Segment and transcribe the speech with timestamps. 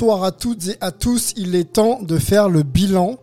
[0.00, 1.32] Bonsoir à toutes et à tous.
[1.36, 3.16] Il est temps de faire le bilan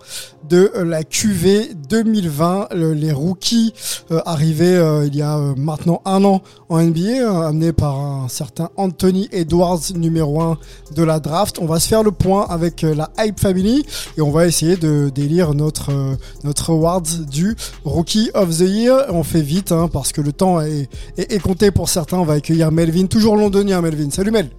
[0.50, 2.68] de la QV 2020.
[2.76, 3.72] Le- les rookies
[4.12, 7.96] euh, arrivés euh, il y a euh, maintenant un an en NBA, euh, amenés par
[7.98, 10.58] un certain Anthony Edwards, numéro 1
[10.94, 11.60] de la draft.
[11.62, 13.86] On va se faire le point avec euh, la Hype Family
[14.18, 19.06] et on va essayer de délire notre, euh, notre award du Rookie of the Year.
[19.12, 22.18] On fait vite hein, parce que le temps est, est, est compté pour certains.
[22.18, 24.10] On va accueillir Melvin, toujours londonien Melvin.
[24.10, 24.50] Salut Mel.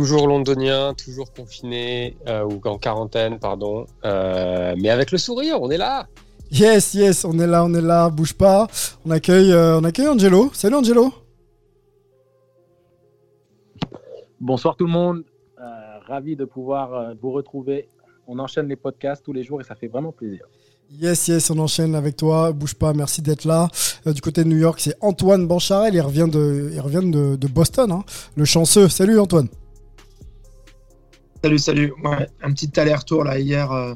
[0.00, 3.84] Toujours londonien, toujours confiné, euh, ou en quarantaine, pardon.
[4.06, 6.06] Euh, mais avec le sourire, on est là.
[6.50, 8.66] Yes, yes, on est là, on est là, bouge pas.
[9.04, 10.48] On accueille, euh, on accueille Angelo.
[10.54, 11.12] Salut Angelo.
[14.40, 15.22] Bonsoir tout le monde,
[15.58, 15.64] Euh,
[16.08, 17.90] ravi de pouvoir euh, vous retrouver.
[18.26, 20.46] On enchaîne les podcasts tous les jours et ça fait vraiment plaisir.
[20.98, 22.52] Yes, yes, on enchaîne avec toi.
[22.52, 23.68] Bouge pas, merci d'être là.
[24.06, 25.94] Euh, du côté de New York, c'est Antoine Bancharel.
[25.94, 28.02] Il revient de, il revient de, de Boston, hein.
[28.34, 28.88] le chanceux.
[28.88, 29.48] Salut Antoine.
[31.42, 31.92] Salut, salut.
[32.04, 33.94] Ouais, un petit aller-retour là hier euh,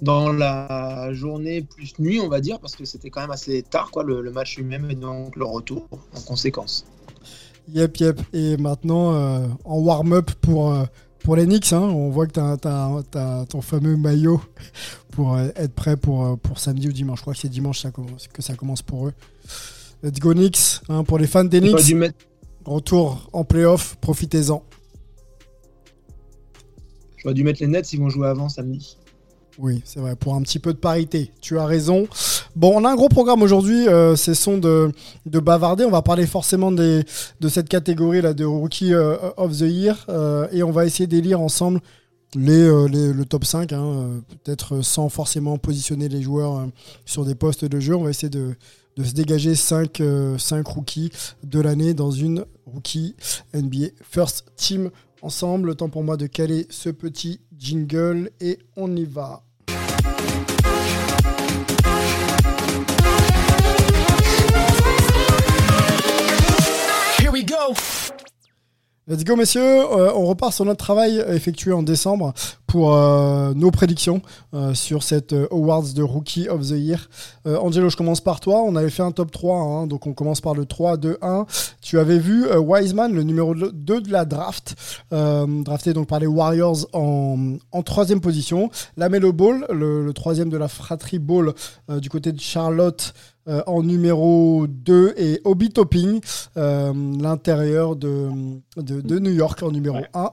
[0.00, 3.90] dans la journée plus nuit, on va dire, parce que c'était quand même assez tard,
[3.92, 6.84] quoi, le, le match lui-même et donc le retour en conséquence.
[7.72, 8.20] Yep, yep.
[8.32, 10.84] Et maintenant, euh, en warm-up pour, euh,
[11.20, 11.80] pour les Knicks, hein.
[11.82, 14.40] on voit que tu as, ton fameux maillot
[15.12, 17.18] pour être prêt pour, pour samedi ou dimanche.
[17.18, 19.12] Je crois que c'est dimanche ça commence- que ça commence pour eux.
[20.02, 20.80] Let's go Knicks.
[20.88, 21.94] hein, pour les fans des Knicks,
[22.64, 24.64] retour en playoff, profitez-en.
[27.22, 28.96] J'aurais dû mettre les Nets, ils vont jouer avant samedi.
[29.58, 31.30] Oui, c'est vrai, pour un petit peu de parité.
[31.42, 32.08] Tu as raison.
[32.56, 34.90] Bon, on a un gros programme aujourd'hui, euh, cessons de,
[35.26, 35.84] de bavarder.
[35.84, 37.04] On va parler forcément des,
[37.40, 41.06] de cette catégorie là de Rookie euh, of the Year euh, et on va essayer
[41.06, 41.80] d'élire ensemble
[42.34, 46.66] les, euh, les- le top 5, hein, peut-être sans forcément positionner les joueurs
[47.04, 47.94] sur des postes de jeu.
[47.94, 48.54] On va essayer de,
[48.96, 50.00] de se dégager 5,
[50.64, 51.10] rookies
[51.44, 53.16] de l'année dans une Rookie
[53.54, 54.90] NBA First Team
[55.22, 55.68] ensemble.
[55.68, 59.44] Le temps pour moi de caler ce petit jingle et on y va.
[69.12, 72.32] Let's go messieurs, Euh, on repart sur notre travail effectué en décembre
[72.66, 74.22] pour euh, nos prédictions
[74.54, 77.10] euh, sur cette Awards de Rookie of the Year.
[77.44, 78.62] Angelo, je commence par toi.
[78.62, 81.44] On avait fait un top 3, hein, donc on commence par le 3, 2, 1.
[81.82, 84.76] Tu avais vu Wiseman, le numéro 2 de la draft,
[85.10, 88.70] drafté donc par les Warriors en, en troisième position.
[88.96, 91.52] La Melo Ball, le, le troisième de la fratrie Ball
[92.00, 93.12] du côté de Charlotte.
[93.48, 96.20] Euh, en numéro 2 et Obi Topping,
[96.56, 98.28] euh, l'intérieur de,
[98.76, 100.30] de, de New York en numéro 1,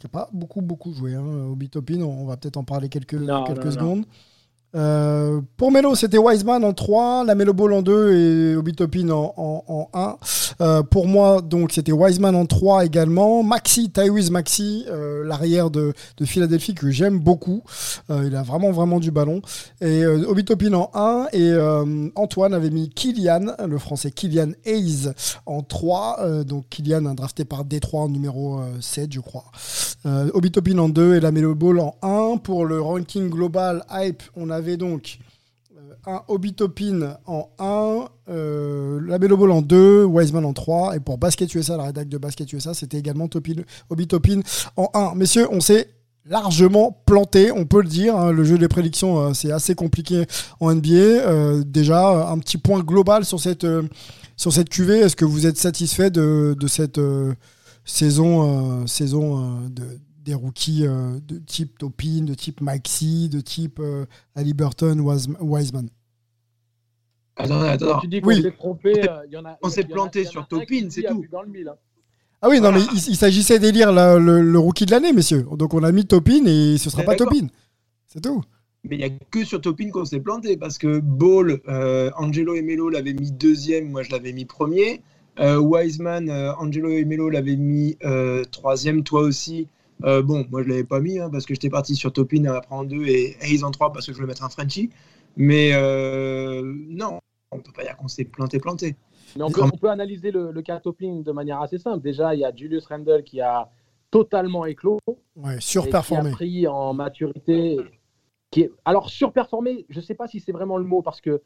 [0.00, 1.14] qui n'a pas beaucoup beaucoup joué.
[1.14, 4.04] Hein, Obi Toppin, on va peut-être en parler quelques, Non, quelques non, non.
[4.74, 9.08] Euh, pour Melo, c'était Wiseman en 3, la Melo Ball en 2 et Obi Toppin
[9.08, 10.16] en, en, en 1.
[10.60, 13.42] Euh, pour moi, donc, c'était Wiseman en 3 également.
[13.42, 17.62] Maxi, Tyrese Maxi, euh, l'arrière de, de Philadelphie que j'aime beaucoup.
[18.10, 19.40] Euh, il a vraiment, vraiment du ballon.
[19.80, 21.28] Et euh, Obi Toppin en 1.
[21.32, 21.48] Et
[22.14, 25.10] Antoine avait mis Kylian, le français Kylian Hayes
[25.46, 26.16] en 3.
[26.20, 29.44] Euh, donc Kylian, un drafté par Détroit en numéro euh, 7, je crois.
[30.32, 32.38] Obi Toppin en 2 et la Melo Ball en 1.
[32.38, 35.18] Pour le ranking global hype, on avait donc
[35.76, 40.96] euh, un Obi Toppin en 1, euh, la Melo Ball en 2, Wiseman en 3.
[40.96, 44.40] Et pour Basket USA, la rédac de Basket USA, c'était également Toppin, Obi Toppin
[44.76, 45.14] en 1.
[45.14, 45.88] Messieurs, on s'est
[46.26, 48.16] largement planté, on peut le dire.
[48.16, 48.32] hein.
[48.32, 50.26] le jeu des prédictions, euh, c'est assez compliqué
[50.60, 50.90] en NBA.
[50.92, 53.66] Euh, déjà, un petit point global sur cette,
[54.36, 55.00] sur QV.
[55.00, 57.00] Est-ce que vous êtes satisfait de, cette
[57.84, 59.84] saison, saison de,
[60.28, 64.04] des rookies euh, de type Topin, de type Maxi, de type euh,
[64.36, 65.88] Wiseman
[67.36, 68.00] Attends, attends.
[68.00, 68.42] Tu dis qu'on Oui.
[68.42, 69.58] s'est trompé, euh, il y en a.
[69.62, 71.24] On s'est planté il y en a sur Topin, c'est dit a tout.
[71.32, 71.76] dans le mille, hein.
[72.42, 75.46] Ah oui, non, mais il, il s'agissait d'élire le, le rookie de l'année, messieurs.
[75.56, 77.16] Donc on a mis Topin et ce sera pas.
[77.16, 77.46] Topin.
[78.06, 78.42] C'est tout.
[78.84, 82.54] Mais il n'y a que sur Topin qu'on s'est planté parce que Ball, euh, Angelo
[82.54, 85.00] et Melo l'avaient mis deuxième, moi je l'avais mis premier.
[85.40, 89.68] Euh, Wiseman, euh, Angelo et Melo l'avaient mis euh, troisième, toi aussi.
[90.04, 92.74] Euh, bon, moi je l'avais pas mis hein, parce que j'étais parti sur Topin après
[92.74, 94.90] en deux et Hayes en trois parce que je voulais mettre un Frenchie.
[95.36, 98.96] Mais euh, non, on peut pas dire qu'on s'est planté planté.
[99.36, 102.02] Mais on peut, on peut analyser le, le cas Topping de manière assez simple.
[102.02, 103.68] Déjà, il y a Julius Randle qui a
[104.10, 104.98] totalement éclos.
[105.36, 106.30] Ouais, et surperformé.
[106.30, 107.76] Qui a pris en maturité.
[108.50, 108.72] Qui est...
[108.86, 111.42] Alors, surperformer, je ne sais pas si c'est vraiment le mot, parce que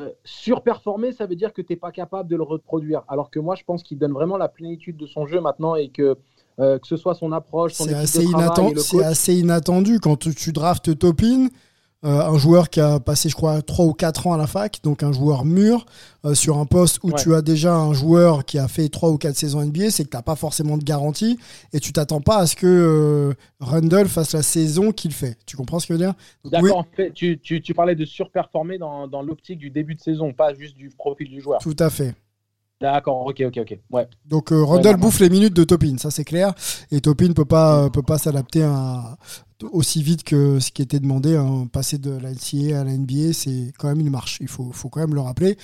[0.00, 3.02] euh, surperformer, ça veut dire que tu n'es pas capable de le reproduire.
[3.08, 5.90] Alors que moi, je pense qu'il donne vraiment la plénitude de son jeu maintenant et
[5.90, 6.16] que,
[6.60, 10.16] euh, que ce soit son approche, son équipe assez, de travail c'est assez inattendu quand
[10.16, 11.48] tu, tu draftes Topin,
[12.04, 14.78] euh, un joueur qui a passé, je crois, 3 ou 4 ans à la fac,
[14.84, 15.84] donc un joueur mûr,
[16.24, 17.14] euh, sur un poste où Ouais.
[17.20, 20.10] tu as déjà un joueur qui a fait 3 ou 4 saisons NBA, c'est que
[20.10, 21.40] tu n'as pas forcément de garantie
[21.72, 25.36] et tu t'attends pas à ce que euh, Randle fasse la saison qu'il fait.
[25.44, 26.14] Tu comprends ce que je veux dire?
[26.44, 29.96] D'accord, oui, en fait, tu, tu, tu parlais de surperformer dans, dans l'optique du début
[29.96, 31.60] de saison, pas juste du profil du joueur.
[31.60, 32.14] Tout à fait.
[32.80, 33.78] D'accord, ok, ok, ok.
[33.90, 34.06] Ouais.
[34.26, 36.54] Donc euh, Randle bouffe les minutes de Topin, ça c'est clair.
[36.92, 38.64] Et Topin peut pas euh, peut pas s'adapter
[39.72, 41.34] aussi vite que ce qui était demandé.
[41.34, 41.66] hein.
[41.72, 44.38] Passer de la NCAA à la NBA, c'est quand même une marche.
[44.40, 45.58] Il faut, faut quand même le rappeler.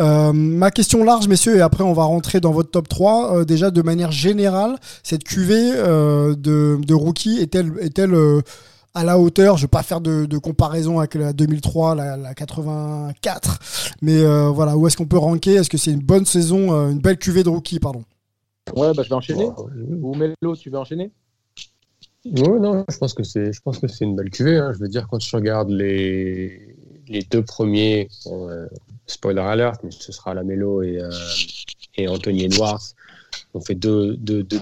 [0.00, 3.36] Euh, ma question large, messieurs, et après on va rentrer dans votre top 3.
[3.36, 6.34] Euh, déjà de manière générale, cette cuvée de,
[6.84, 8.16] de rookie est-elle est-elle
[8.98, 12.34] à la hauteur, je vais pas faire de, de comparaison avec la 2003, la, la
[12.34, 13.58] 84,
[14.02, 15.54] mais euh, voilà, où est-ce qu'on peut ranker?
[15.54, 18.02] Est-ce que c'est une bonne saison, euh, une belle cuvée de rookie, pardon?
[18.74, 19.46] Ouais, bah, je vais enchaîner.
[19.56, 19.68] Bon,
[20.10, 21.12] Ou Melo, tu veux enchaîner?
[22.26, 24.58] Ouais, non, je pense que c'est, je pense que c'est une belle cuvée.
[24.58, 24.72] hein.
[24.74, 26.74] Je veux dire, quand tu regardes les,
[27.06, 28.66] les deux premiers, bon, euh,
[29.06, 31.10] spoiler alert, mais ce sera Lamelo et, euh,
[31.96, 32.82] et Anthony Edwards.
[33.54, 34.16] On fait deux,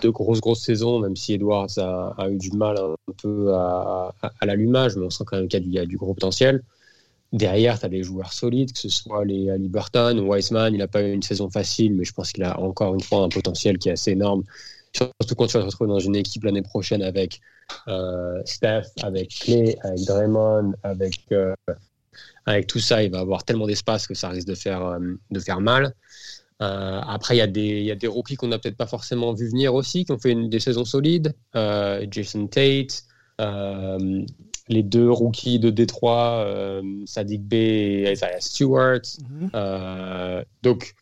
[0.06, 5.06] grosses, grosses saisons, même si Edwards a, eu du mal un peu à, l'allumage, mais
[5.06, 6.62] on sent quand même qu'il y a du, gros potentiel.
[7.32, 10.72] Derrière, tu as des joueurs solides, que ce soit les Ali Burton ou Wiseman.
[10.72, 13.22] Il n'a pas eu une saison facile, mais je pense qu'il a encore une fois
[13.22, 14.44] un potentiel qui est assez énorme.
[14.92, 17.40] Surtout quand tu vas te retrouver dans une équipe l'année prochaine avec
[17.88, 21.54] euh, Steph, avec Clay, avec Draymond, avec, euh,
[22.46, 24.98] avec tout ça, il va avoir tellement d'espace que ça risque de faire, euh,
[25.30, 25.94] de faire mal.
[26.62, 29.32] Euh, après, il y, a des- y a des rookies qu'on n'a peut-être pas forcément
[29.34, 31.34] vu venir aussi, qui ont fait une, des saisons solides.
[31.54, 33.02] Euh, Jason Tate,
[33.40, 34.24] euh,
[34.68, 36.46] les deux rookies de Détroit,
[37.04, 39.00] Sadiq Bey et Isaiah Stewart.
[39.54, 40.94] Euh, donc,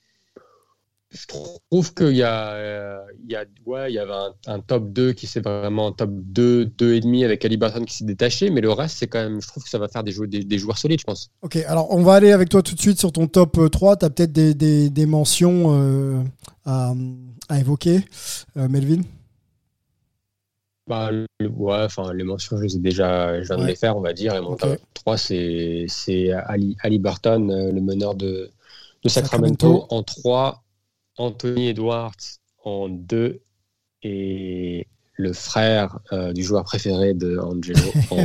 [1.14, 4.60] je trouve qu'il y a, euh, il y a, ouais, il y avait un, un
[4.60, 8.50] top 2 qui s'est vraiment un top 2, 2,5 avec Ali Burton qui s'est détaché,
[8.50, 10.44] mais le reste, c'est quand même, je trouve que ça va faire des, jou- des,
[10.44, 11.30] des joueurs solides, je pense.
[11.42, 13.96] Ok, alors on va aller avec toi tout de suite sur ton top euh, 3.
[13.96, 16.22] Tu as peut-être des, mentions euh,
[16.64, 16.92] à,
[17.48, 18.00] à évoquer,
[18.56, 19.02] Euh, Melvin?
[20.86, 23.68] Bah, le- ouais, enfin, les mentions, je les ai déjà, je viens de Ouais.
[23.68, 24.34] les faire, on va dire.
[24.34, 28.50] Et mon top 3, c'est, c'est Ali, Ali Burton, euh, le meneur de,
[29.02, 29.80] de Sacramento.
[29.80, 29.86] Sacramento.
[29.90, 30.63] En 3,
[31.16, 32.16] Anthony Edwards
[32.64, 33.40] en 2
[34.02, 37.80] et le frère euh, du joueur préféré de Angelo
[38.10, 38.16] en,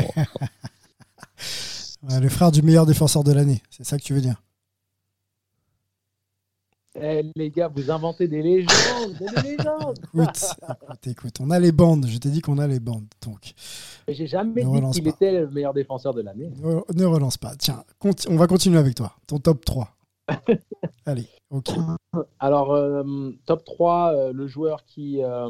[2.09, 4.41] Ouais, Le frère du meilleur défenseur de l'année, c'est ça que tu veux dire?
[7.01, 9.99] Eh, les gars, vous inventez des légendes, des légendes.
[10.13, 12.05] Écoute, écoute, écoute, on a les bandes.
[12.07, 13.05] Je t'ai dit qu'on a les bandes.
[13.21, 13.53] Donc,
[14.07, 15.09] J'ai jamais Ne dit relance qu'il pas.
[15.11, 16.49] était le meilleur défenseur de l'année.
[16.61, 17.55] ne, ne relance pas.
[17.57, 17.83] Tiens,
[18.27, 19.15] on va continuer avec toi.
[19.27, 19.95] Ton top 3.
[21.05, 21.69] Allez, ok.
[22.39, 25.49] Alors, euh, top 3, euh, le joueur qui, euh,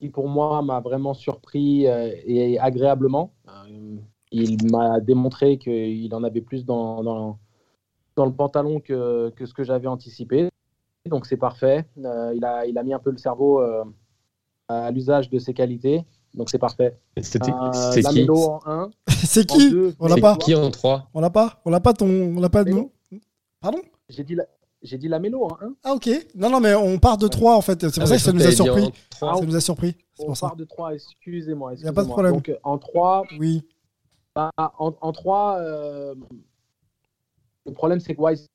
[0.00, 3.32] qui pour moi m'a vraiment surpris euh, et agréablement.
[3.48, 3.96] Euh,
[4.30, 7.38] il m'a démontré qu'il en avait plus dans, dans,
[8.16, 10.48] dans le pantalon que, que ce que j'avais anticipé.
[11.06, 11.86] Donc c'est parfait.
[12.04, 13.84] Euh, il, a, il a mis un peu le cerveau euh,
[14.68, 16.04] à l'usage de ses qualités.
[16.34, 16.98] Donc c'est parfait.
[17.18, 17.50] Euh, c'est qui
[18.02, 18.90] Lamelo en 1.
[19.08, 21.80] c'est qui deux, On l'a C'est pas qui en 3 On l'a pas On l'a
[21.80, 22.06] pas ton.
[22.36, 22.92] On l'a pas de Lamelo.
[23.60, 24.44] Pardon J'ai dit, la,
[24.82, 25.74] j'ai dit Lamelo en 1.
[25.84, 26.08] Ah, ok.
[26.34, 27.88] Non, non, mais on part de 3 en fait.
[27.88, 28.92] C'est pour ça que ça nous a surpris.
[29.18, 29.96] Ça nous a surpris.
[30.14, 30.46] C'est On pour ça.
[30.48, 31.74] part de 3, excusez-moi.
[31.74, 32.32] Y a pas de problème.
[32.34, 33.62] Donc en 3, Oui.
[34.34, 35.58] Bah, en, en 3,
[37.66, 38.48] le problème c'est que Wiseman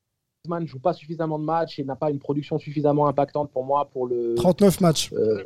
[0.61, 3.89] ne joue pas suffisamment de matchs et n'a pas une production suffisamment impactante pour moi
[3.91, 4.35] pour le.
[4.35, 5.11] 39 matchs.
[5.13, 5.43] euh,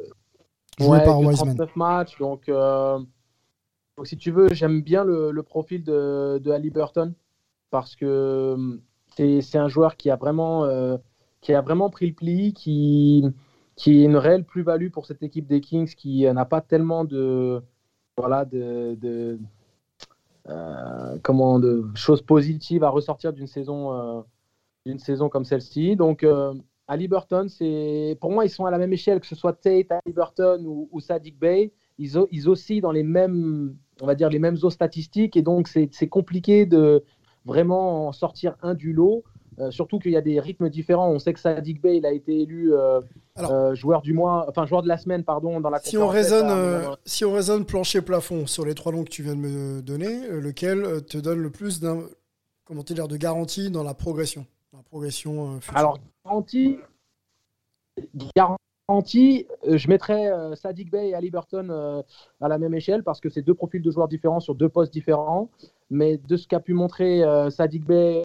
[0.80, 1.56] Joué ouais, par Wiseman.
[1.56, 2.18] 39 matchs.
[2.20, 3.00] Donc, euh,
[3.98, 7.14] donc, si tu veux, j'aime bien le, le profil de, de Ali Burton
[7.72, 8.78] parce que euh,
[9.18, 10.98] c'est un joueur qui a vraiment, euh,
[11.42, 13.26] qui a vraiment pris le pli, qui,
[13.76, 17.62] qui est une réelle plus-value pour cette équipe des Kings qui n'a pas tellement de,
[18.18, 19.40] voilà, de,
[20.50, 24.22] euh, comment, de choses positives à ressortir d'une saison, euh,
[24.86, 25.96] d'une saison comme celle-ci.
[25.96, 26.26] Donc,
[27.10, 30.14] Burton, c'est pour moi, ils sont à la même échelle, que ce soit Tate, Ali
[30.14, 31.72] Burton ou, ou Sadiq Bey.
[32.00, 35.36] Ils, ils oscillent dans les mêmes, on va dire, les mêmes eaux statistiques.
[35.36, 37.04] Et donc, c'est compliqué de
[37.48, 39.24] vraiment en sortir un du lot.
[39.60, 41.10] Euh, surtout qu'il y a des rythmes différents.
[41.10, 43.02] On sait que Sadiq Bey, il a été élu euh,
[43.40, 45.80] euh, joueur du mois, enfin joueur de la semaine, pardon, dans la.
[45.80, 49.36] Si on raisonne, si on raisonne plancher plafond sur les trois noms que tu viens
[49.36, 52.04] de me donner, lequel te donne le plus d'un,
[52.66, 55.78] comment dire, de garantie dans la progression, dans la progression future?
[55.78, 56.78] Alors garantie,
[58.36, 62.04] garantie, je mettrais Sadiq Bey et Ali Burton
[62.42, 64.94] à la même échelle parce que c'est deux profils de joueurs différents sur deux postes
[64.94, 65.50] différents.
[65.90, 68.24] Mais de ce qu'a pu montrer Sadiq Bey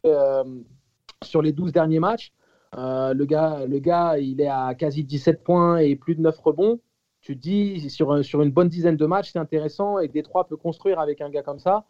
[1.22, 2.32] sur les 12 derniers matchs.
[2.76, 6.38] Euh, le, gars, le gars, il est à quasi 17 points et plus de 9
[6.38, 6.80] rebonds.
[7.20, 10.56] Tu te dis, sur, sur une bonne dizaine de matchs, c'est intéressant et Détroit peut
[10.56, 11.84] construire avec un gars comme ça.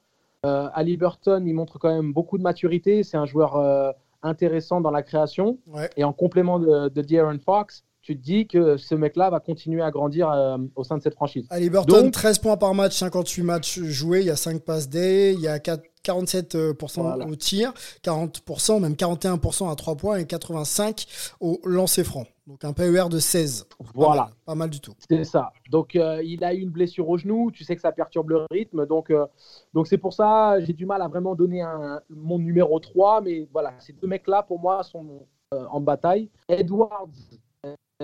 [0.44, 3.02] Euh, Ali Burton, il montre quand même beaucoup de maturité.
[3.02, 5.58] C'est un joueur euh, intéressant dans la création.
[5.96, 9.82] Et en complément de, de De'Aaron Fox, tu te dis que ce mec-là va continuer
[9.82, 10.28] à grandir
[10.74, 11.46] au sein de cette franchise.
[11.50, 15.34] Ali Burton, 13 points par match, 58 matchs joués, il y a 5 passes D,
[15.36, 21.06] il y a 4 47% au tir, 40%, même 41% à 3 points et 85%
[21.40, 22.24] au lancer franc.
[22.46, 23.66] Donc un PER de 16.
[23.94, 24.30] Voilà.
[24.44, 24.94] Pas mal, du tout.
[25.08, 25.52] C'est ça.
[25.70, 28.46] Donc euh, il a eu une blessure au genou, tu sais que ça perturbe le
[28.50, 28.84] rythme.
[28.86, 29.26] Donc euh,
[29.74, 33.20] donc c'est pour ça j'ai du mal à vraiment donner un, mon numéro 3.
[33.20, 36.30] Mais voilà, ces deux mecs-là, pour moi, sont euh, en bataille.
[36.48, 37.08] Edwards,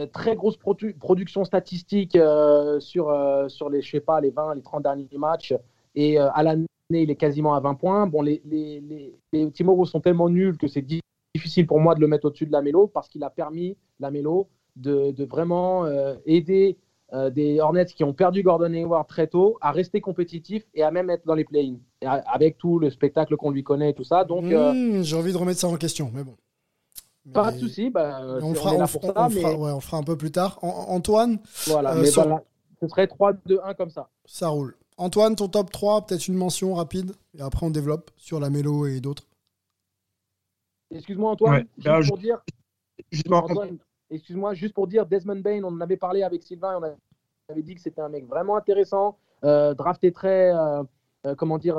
[0.06, 2.18] très grosse production statistique
[2.78, 5.54] sur, sur les, je sais pas, les 20, les 30 derniers matchs.
[5.94, 6.56] Et à la
[6.90, 8.06] il est quasiment à 20 points.
[8.06, 8.82] Bon, les, les,
[9.32, 9.52] les,
[9.84, 10.84] sont tellement nuls que c'est
[11.34, 14.10] difficile pour moi de le mettre au-dessus de la Mélo parce qu'il a permis la
[14.10, 16.78] Mélo de, de vraiment euh, aider
[17.12, 20.90] euh, des Hornets qui ont perdu Gordon Hayward très tôt à rester compétitifs et à
[20.90, 24.26] même être dans les play-ins avec tout le spectacle qu'on lui connaît et tout ça.
[24.30, 26.36] Euh, hmm, j'ai envie de remettre ça en question, mais bon.
[27.32, 28.86] Pas de souci, bah, on, fera, on,
[29.80, 30.58] fera, un peu plus tard.
[30.62, 32.42] Antoine Voilà, mais voilà,
[32.80, 34.08] ce serait 3-2-1 comme ça.
[34.24, 34.76] Ça roule.
[34.96, 38.86] Antoine, ton top 3, peut-être une mention rapide, et après on développe sur la mélo
[38.86, 39.24] et d'autres.
[40.90, 42.42] Excuse-moi Antoine, juste pour dire...
[44.10, 47.74] excuse-moi, juste pour dire, Desmond Bain, on en avait parlé avec Sylvain, on avait dit
[47.74, 50.82] que c'était un mec vraiment intéressant, euh, drafté très, euh,
[51.26, 51.78] euh, comment dire,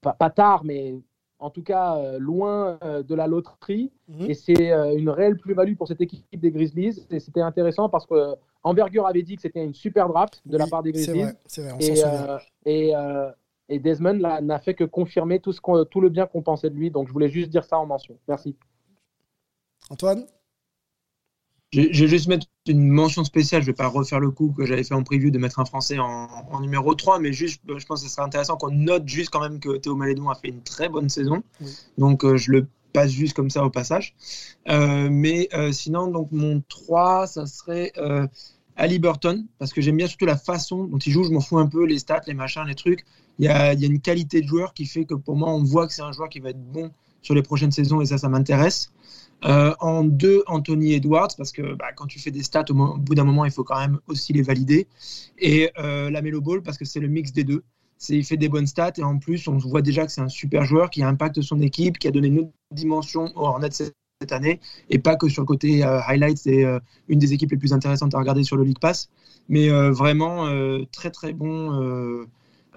[0.00, 0.96] pas, tard, mais
[1.38, 3.92] en tout cas loin de la loterie.
[4.08, 4.30] Mhm.
[4.30, 7.06] Et c'est une réelle plus-value pour cette équipe des Grizzlies.
[7.10, 10.66] Et c'était intéressant parce que Envergure avait dit que c'était une super draft de la
[10.66, 11.26] part des Grizzlies.
[11.46, 13.30] C'est vrai, et, euh, et, euh,
[13.68, 16.90] et, Desmond n'a fait que confirmer tout, ce tout le bien qu'on pensait de lui.
[16.90, 18.18] Donc je voulais juste dire ça en mention.
[18.26, 18.56] Merci.
[19.88, 20.26] Antoine?
[21.82, 23.62] Je, vais juste mettre une mention spéciale.
[23.62, 25.64] Je ne vais pas refaire le coup que j'avais fait en preview de mettre un
[25.64, 29.30] Français en, numéro 3, mais juste, je pense que ce serait intéressant qu'on note juste
[29.30, 31.42] quand même que Théo Malédon a fait une très bonne saison.
[31.98, 34.14] Donc euh, je le passe juste comme ça au passage.
[34.66, 37.92] mais sinon, donc mon 3, ça serait
[38.76, 41.24] Ali Burton, parce que j'aime bien surtout la façon dont il joue.
[41.24, 43.04] Je m'en fous un peu, les stats, les machins, les trucs.
[43.38, 45.92] Il y a, une qualité de joueur qui fait que pour moi, on voit que
[45.92, 46.90] c'est un joueur qui va être bon
[47.22, 48.92] sur les prochaines saisons et ça, ça m'intéresse.
[49.44, 53.14] Euh, en deux, Anthony Edwards, parce que bah, quand tu fais des stats, au, bout
[53.14, 54.88] d'un moment, il faut quand même aussi les valider.
[55.38, 57.62] Et euh, la Melo Ball, parce que c'est le mix des deux.
[58.08, 60.64] Il fait des bonnes stats et en plus, on voit déjà que c'est un super
[60.64, 63.70] joueur qui impacte son équipe, qui a donné une autre dimension au Hornets
[64.20, 66.78] cette année et pas que sur le côté euh, highlight c'est euh,
[67.08, 69.10] une des équipes les plus intéressantes à regarder sur le League Pass
[69.50, 70.46] mais euh, vraiment
[70.90, 72.26] très très bon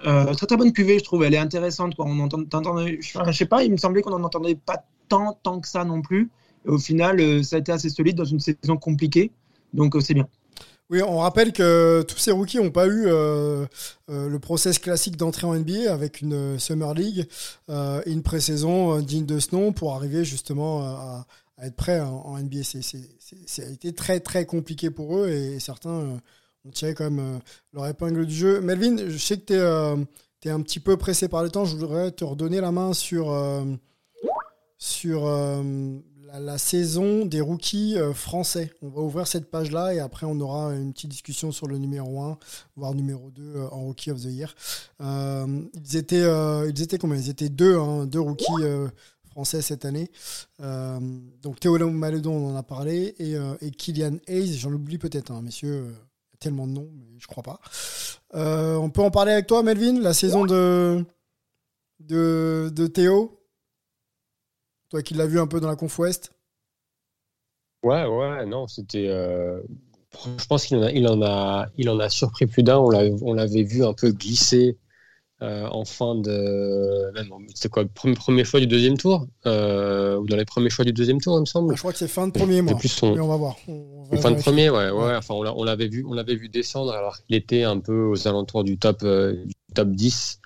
[0.03, 3.63] très très bonne cuvée je trouve elle est intéressante quoi on entend je sais pas
[3.63, 6.29] il me semblait qu'on en entendait pas tant tant que ça non plus
[6.69, 9.31] au final ça a été assez solide dans une saison compliquée
[9.73, 10.27] donc c'est bien
[10.91, 15.53] oui, on rappelle que tous ces rookies n'ont pas eu le process classique d'entrée en
[15.53, 17.27] NBA avec une Summer League
[17.69, 21.27] et une pré-saison digne de ce nom pour arriver justement à,
[21.61, 22.63] être prêts en, NBA.
[22.63, 26.19] C'est, ça a été très très compliqué pour eux et certains
[26.65, 27.39] ont tiré quand même
[27.71, 28.59] leur épingle du jeu.
[28.61, 29.45] Melvin, je sais que
[30.41, 31.65] tu es, un petit peu pressé par le temps.
[31.65, 33.31] Je voudrais te redonner la main sur,
[34.79, 35.27] sur
[36.37, 38.71] la, saison des rookies euh, français.
[38.81, 42.21] On va ouvrir cette page-là et après on aura une petite discussion sur le numéro
[42.21, 42.37] 1,
[42.75, 44.55] voire numéro 2 euh, en Rookie of the Year.
[45.01, 46.25] Euh, ils, étaient,
[46.69, 47.17] ils étaient combien?
[47.17, 48.45] Ils étaient deux, hein, deux rookies
[49.29, 50.11] français cette année.
[50.59, 55.41] donc Théo Maledon, on en a parlé, et, et Kylian Hayes, j'en oublie peut-être, hein,
[55.41, 55.95] messieurs,
[56.39, 57.59] tellement de noms, mais je crois pas.
[58.33, 61.05] on peut en parler avec toi, Melvin, la saison de,
[61.99, 63.38] de, de Théo?
[64.89, 66.33] Toi qui l'as vu un peu dans la Conf Ouest
[67.83, 69.07] Ouais, ouais, non, c'était.
[69.07, 69.61] Euh,
[70.37, 72.77] je pense qu'il en, a, il en, a, il en a surpris plus d'un.
[72.77, 74.77] On l'avait vu un peu glisser
[75.39, 77.13] en fin de.
[77.55, 81.21] C'était quoi premier, premier choix du deuxième tour Ou dans les premiers choix du deuxième
[81.21, 82.75] tour, il me semble Je crois que c'est fin de premier mois.
[82.77, 83.13] Plus son...
[83.13, 83.55] Mais on va voir.
[84.19, 84.89] fin de premier, ouais.
[84.89, 85.15] ouais.
[85.15, 88.77] Enfin, on l'avait vu, on vu descendre alors qu'il était un peu aux alentours du
[88.77, 90.41] top, du top 10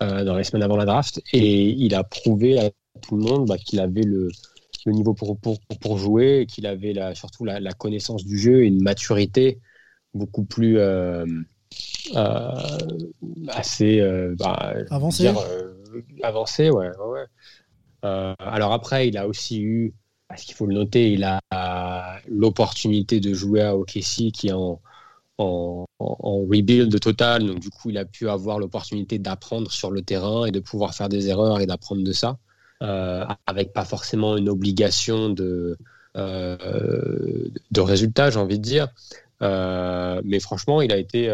[0.00, 1.20] dans les semaines avant la draft.
[1.32, 4.28] Et il a prouvé tout le monde bah, qu'il avait le,
[4.86, 8.62] le niveau pour, pour, pour jouer qu'il avait la, surtout la, la, connaissance du jeu
[8.62, 9.60] et une maturité
[10.14, 11.26] beaucoup plus euh,
[12.14, 12.50] euh,
[13.48, 15.30] assez euh, bah, avancée.
[16.22, 16.90] avancé, ouais.
[16.96, 18.34] ouais.
[18.38, 19.94] alors après, il a aussi eu,
[20.28, 24.80] parce qu'il faut le noter, il a l'opportunité de jouer à OKC qui est en,
[25.38, 27.46] en, en, rebuild total.
[27.46, 30.94] Donc, du coup, il a pu avoir l'opportunité d'apprendre sur le terrain et de pouvoir
[30.94, 32.38] faire des erreurs et d'apprendre de ça.
[32.82, 35.78] Euh, avec pas forcément une obligation de,
[36.16, 38.88] euh, de résultat, j'ai envie de dire.
[39.42, 41.24] Euh, mais franchement, il a été,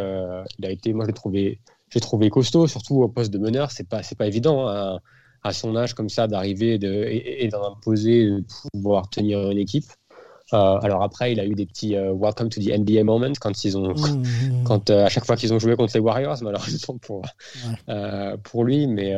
[0.59, 3.73] il a été moi, j'ai trouvé, j'ai trouvé costaud, surtout au poste de meneur.
[3.73, 5.01] C'est pas, c'est pas évident hein,
[5.43, 9.87] à, son âge comme ça d'arriver de, et, d'en imposer, de pouvoir tenir une équipe.
[10.53, 13.95] alors après, il a eu des petits welcome to the NBA moments quand ils ont,
[13.95, 14.65] mmh, mmh.
[14.65, 17.23] quand à chaque fois qu'ils ont joué contre les Warriors, malheureusement pour
[18.45, 19.17] pour lui, mais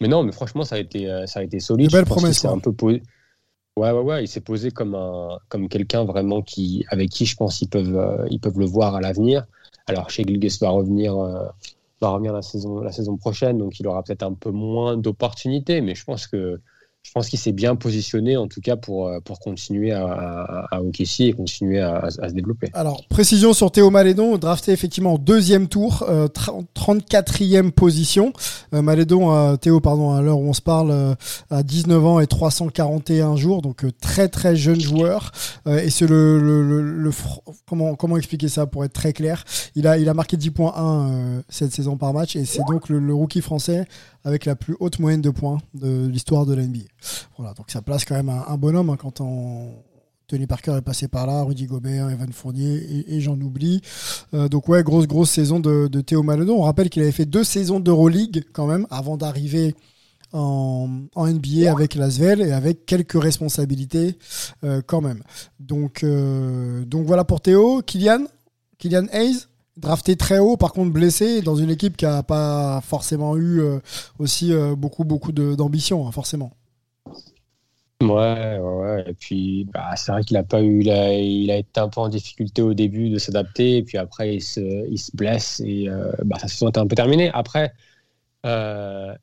[0.00, 1.92] mais non, mais franchement, ça a été, euh, ça a été solide.
[1.92, 2.44] belle promesse.
[2.44, 3.02] un peu posé.
[3.76, 4.24] Ouais, ouais, ouais.
[4.24, 7.96] Il s'est posé comme un, comme quelqu'un vraiment qui, avec qui je pense ils peuvent,
[7.96, 9.46] euh, ils peuvent le voir à l'avenir.
[9.86, 11.46] Alors, chez Gilges va revenir, euh,
[12.00, 15.80] va revenir la saison, la saison prochaine, donc il aura peut-être un peu moins d'opportunités,
[15.80, 16.60] mais je pense que
[17.02, 20.76] je pense qu'il s'est bien positionné en tout cas pour, euh, pour continuer à, à,
[20.76, 20.80] à
[21.18, 22.68] et continuer à, se développer.
[22.74, 28.32] Alors, précision sur Théo Malédon, drafté effectivement au deuxième tour, euh, 34e position.
[28.74, 31.14] Euh, Malédon, euh, Théo, pardon, à l'heure où on se parle, euh,
[31.50, 35.32] à 19 ans et 341 jours, donc très très jeune joueur.
[35.66, 37.10] et c'est le, le, le,
[37.68, 39.44] comment, comment expliquer ça pour être très clair?
[39.74, 43.40] Il a, il a marqué 10.1 cette saison par match et c'est donc le, rookie
[43.40, 43.86] français
[44.24, 46.84] avec la plus haute moyenne de points de l'histoire de l'NBA.
[47.36, 49.74] Voilà, donc ça place quand même un, bonhomme hein, quand on,
[50.30, 53.80] Tony Parker est passé par là, Rudy Gobert, Evan Fournier et, j'en oublie.
[54.32, 56.58] Euh, donc ouais, grosse grosse saison de, Théo Maledon.
[56.58, 59.74] On rappelle qu'il avait fait deux saisons d'Euroleague quand même avant d'arriver
[60.32, 64.16] en, NBA avec l'Asvel et avec quelques responsabilités
[64.62, 65.24] euh, quand même.
[65.58, 67.82] Donc euh, donc voilà pour Théo.
[67.82, 68.26] Kylian,
[68.78, 73.36] Kylian Hayes, drafté très haut, par contre blessé dans une équipe qui a pas forcément
[73.36, 73.62] eu
[74.18, 76.52] aussi beaucoup beaucoup d'ambition, hein, forcément.
[78.02, 81.56] Ouais, ouais, Et puis, bah, c'est vrai qu'il a pas eu, il a, il a,
[81.58, 84.98] été un peu en difficulté au début de s'adapter, et puis après, il se, il
[84.98, 87.30] se blesse, et euh, bah, saison était un peu terminée.
[87.34, 87.74] Après,
[88.46, 89.14] euh,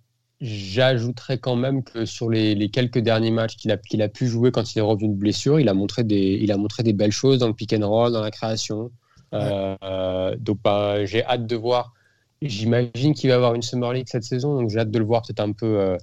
[0.42, 4.28] j'ajouterais quand même que sur les, les quelques derniers matchs qu'il a, qu'il a pu
[4.28, 6.94] jouer quand il est revenu de blessure, il a montré des, il a montré des
[6.94, 8.92] belles choses dans le pick and roll, dans la création.
[9.34, 11.94] Euh, donc, bah, j'ai hâte de voir.
[12.42, 15.24] J'imagine qu'il va avoir une Summer League cette saison, donc j'ai hâte de le voir
[15.24, 15.98] peut-être un peu euh,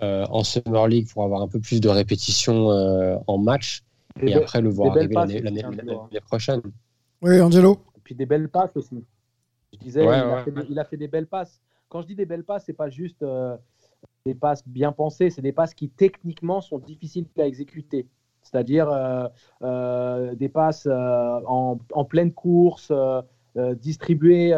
[0.00, 3.82] euh, en Summer League pour avoir un peu plus de répétitions euh, en match
[4.22, 5.64] et, après le voir arriver l'année
[6.24, 6.62] prochaine.
[7.20, 7.78] Oui, Angelo.
[7.96, 9.04] Et puis des belles passes aussi.
[9.72, 11.60] Je disais, il, a des, il, a fait des, belles passes.
[11.88, 13.56] Quand je dis des belles passes, c'est pas juste euh,
[14.24, 18.06] des passes bien pensées, c'est des passes qui techniquement sont difficiles à exécuter.
[18.50, 18.88] C'est-à-dire
[19.62, 22.92] euh, des passes en, en, pleine course,
[23.80, 24.54] distribuées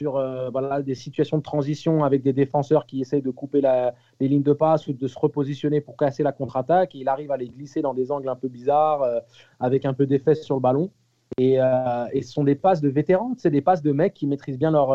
[0.00, 3.92] sur euh, voilà, des situations de transition avec des défenseurs qui essayent de couper la,
[4.18, 6.94] les lignes de passe ou de se repositionner pour casser la contre-attaque.
[6.94, 9.20] Il arrive à les glisser dans des angles un peu bizarres, euh,
[9.58, 10.90] avec un peu d'effet sur le ballon.
[11.36, 14.26] Et, euh, et, ce sont des passes de vétérans, c'est des passes de mecs qui
[14.26, 14.90] maîtrisent bien leur.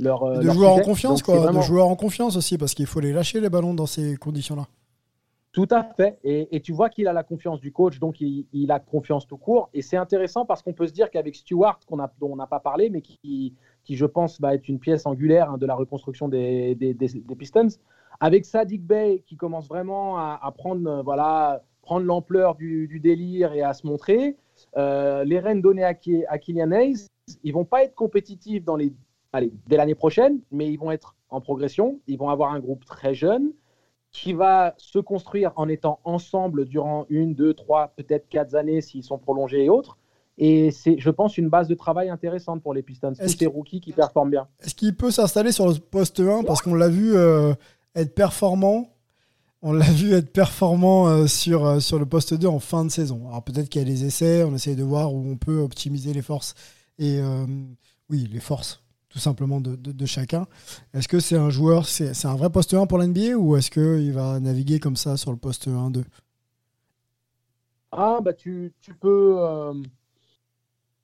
[0.00, 1.52] leur de joueurs en confiance, quoi.
[1.52, 4.66] De joueurs en confiance aussi, parce qu'il faut les lâcher les ballons dans ces conditions-là.
[5.54, 6.18] Tout à fait.
[6.24, 9.70] Et, tu vois qu'il a la confiance du coach, donc il, a confiance tout court.
[9.72, 12.90] Et c'est intéressant parce qu'on peut se dire qu'avec Stewart, dont on n'a pas parlé,
[12.90, 16.74] mais qui, qui je pense va être une pièce angulaire hein, de la reconstruction des,
[16.74, 16.96] des,
[17.38, 17.68] Pistons.
[18.18, 23.62] Avec Sadik Bey qui commence vraiment à, prendre euh, voilà prendre l'ampleur du, délire et
[23.62, 24.36] à se montrer.
[24.76, 25.94] Euh, les rênes données à,
[26.28, 27.06] à Kylian Hayes,
[27.44, 28.92] ils vont pas être compétitifs dans les,
[29.32, 32.00] allez, dès l'année prochaine, mais ils vont être en progression.
[32.08, 33.52] Ils vont avoir un groupe très jeune
[34.14, 39.02] qui va se construire en étant ensemble durant une, deux, trois, peut-être quatre années s'ils
[39.02, 39.98] sont prolongés et autres.
[40.38, 43.12] Et c'est, je pense, une base de travail intéressante pour les Pistons.
[43.12, 44.48] Tous ces rookies qui performent bien.
[44.62, 47.54] Est-ce qu'il peut s'installer sur le poste 1 Parce qu'on l'a vu euh,
[47.96, 48.88] être performant.
[49.62, 52.90] On l'a vu être performant euh, sur, euh, sur le poste 2 en fin de
[52.90, 53.28] saison.
[53.28, 56.12] Alors peut-être qu'il y a des essais, on essaye de voir où on peut optimiser
[56.12, 56.54] les forces.
[56.98, 57.20] Et
[58.08, 58.83] oui, les forces
[59.14, 60.44] tout simplement de, de, chacun.
[60.92, 64.12] Est-ce que c'est un joueur, c'est, un vrai poste 1 pour l'NBA ou est-ce qu'il
[64.12, 66.02] va naviguer comme ça sur le poste 1-2
[67.92, 69.38] Ah, bah tu, tu peux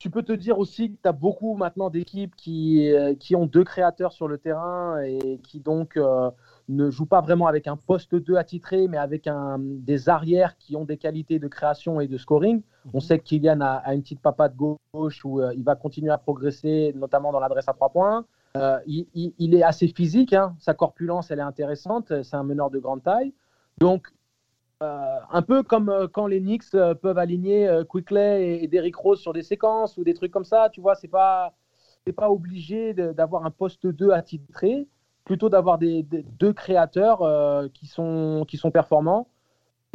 [0.01, 3.63] tu peux te dire aussi que tu as beaucoup maintenant d'équipes qui, qui ont deux
[3.63, 5.97] créateurs sur le terrain et qui donc
[6.69, 10.77] ne jouent pas vraiment avec un poste 2 attitré, mais avec un, des arrières qui
[10.77, 12.63] ont des qualités de création et de scoring.
[12.93, 13.01] On mhm.
[13.01, 16.93] sait que Kylian a, une petite papa de gauche où il va continuer à progresser,
[16.97, 18.25] notamment dans l'adresse à trois points.
[18.87, 20.55] il, est assez physique, hein.
[20.59, 23.33] sa corpulence elle est intéressante, c'est un meneur de grande taille.
[23.79, 24.13] Donc
[24.83, 29.21] euh, un peu comme euh, quand les Knicks euh, peuvent aligner Quickley et, Derrick Rose
[29.21, 31.55] sur des séquences ou des trucs comme ça, tu vois, c'est pas
[32.17, 34.89] pas obligé d'avoir un poste 2 attitré,
[35.31, 36.05] plutôt d'avoir des,
[36.41, 37.21] deux créateurs
[37.73, 39.29] qui sont qui sont performants.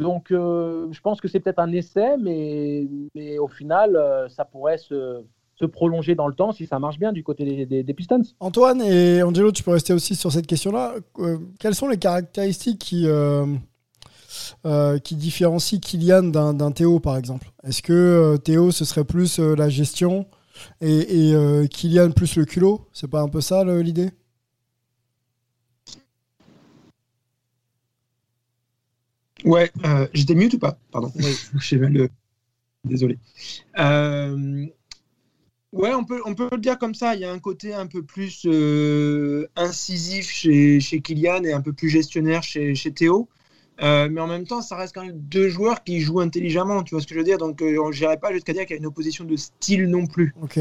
[0.00, 3.98] Donc je pense que c'est peut-être un essai, mais, mais au final,
[4.30, 5.22] ça pourrait se,
[5.56, 8.22] se, prolonger dans le temps si ça marche bien du côté des, des, Pistons.
[8.40, 10.94] Antoine et Angelo, tu peux rester aussi sur cette question-là.
[11.60, 13.06] quelles sont les caractéristiques qui
[14.64, 17.52] euh, qui différencie Kylian d'un Théo, par exemple?
[17.62, 20.26] Est-ce que euh, Théo, ce serait plus euh, la gestion
[20.80, 21.34] et,
[21.70, 22.88] Kylian plus le culot?
[22.92, 24.10] C'est pas un peu ça l'idée?
[29.46, 29.70] Ouais,
[30.12, 30.78] j'étais mute ou pas?
[30.90, 31.10] Pardon,
[31.60, 32.10] j'ai le.
[32.84, 33.18] Désolé.
[35.72, 37.14] Ouais, on peut, on peut le dire comme ça.
[37.14, 38.46] Il y a un côté un peu plus
[39.56, 43.28] incisif chez, chez Kylian et un peu plus gestionnaire chez, chez Théo.
[43.82, 46.94] Euh, mais en même temps, ça reste quand même deux joueurs qui jouent intelligemment, tu
[46.94, 47.38] vois ce que je veux dire?
[47.38, 50.06] Donc, euh, on n'irait pas jusqu'à dire qu'il y a une opposition de style non
[50.06, 50.34] plus.
[50.42, 50.58] Ok.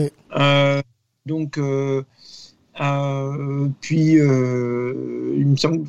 [2.81, 5.83] Euh, puis, il me semble,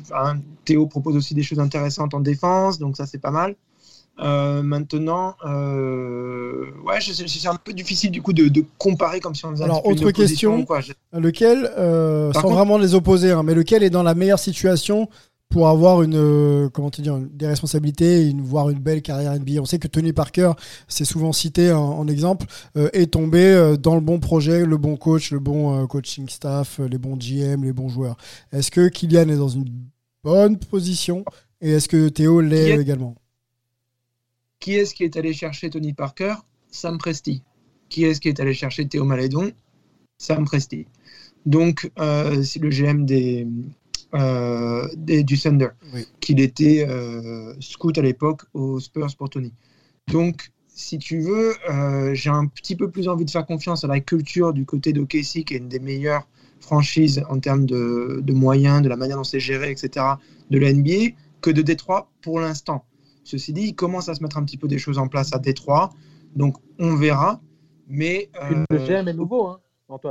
[0.65, 3.55] Théo propose aussi des choses intéressantes en défense, donc ça, c'est pas mal.
[4.17, 5.35] maintenant,
[6.85, 10.11] ouais, c'est un peu difficile du coup de, comparer comme si on faisait Alors, autre
[10.11, 10.65] question,
[11.13, 11.71] lequel,
[12.33, 15.09] sans vraiment les opposer, hein, mais lequel est dans la meilleure situation
[15.49, 19.61] pour avoir une euh, comment te dire des responsabilités une voire une belle carrière NBA.
[19.61, 20.51] On sait que Tony Parker,
[20.87, 24.97] c'est souvent cité en, exemple, euh, est tombé euh, dans le bon projet, le bon
[24.97, 28.17] coach, le bon coaching staff, les bons GM, les bons joueurs.
[28.51, 29.65] Est-ce que Kylian est dans une
[30.23, 31.23] bonne position
[31.61, 33.15] et est-ce que Théo l'est également?
[34.59, 36.35] Qui est-ce qui est allé chercher Tony Parker?
[36.71, 37.43] Sam Presti.
[37.89, 39.51] Qui est-ce qui est allé chercher Théo Malédon
[40.17, 40.87] Sam Presti.
[41.45, 43.47] Donc, c'est le GM des,
[44.13, 45.69] euh, du Thunder,
[46.21, 49.53] qu'il était euh, scout à l'époque aux Spurs pour Tony.
[50.09, 53.87] Donc, si tu veux, euh, j'ai un petit peu plus envie de faire confiance à
[53.87, 56.27] la culture du côté de Casey, qui est une des meilleures
[56.61, 60.05] franchises en termes de, moyens, de la manière dont c'est géré, etc.,
[60.49, 62.85] de la NBA, que de Détroit pour l'instant.
[63.23, 65.39] Ceci dit, il commence à se mettre un petit peu des choses en place à
[65.39, 65.89] Détroit,
[66.35, 67.41] donc on verra.
[67.89, 68.29] Mais
[68.69, 69.59] le GM est nouveau, hein,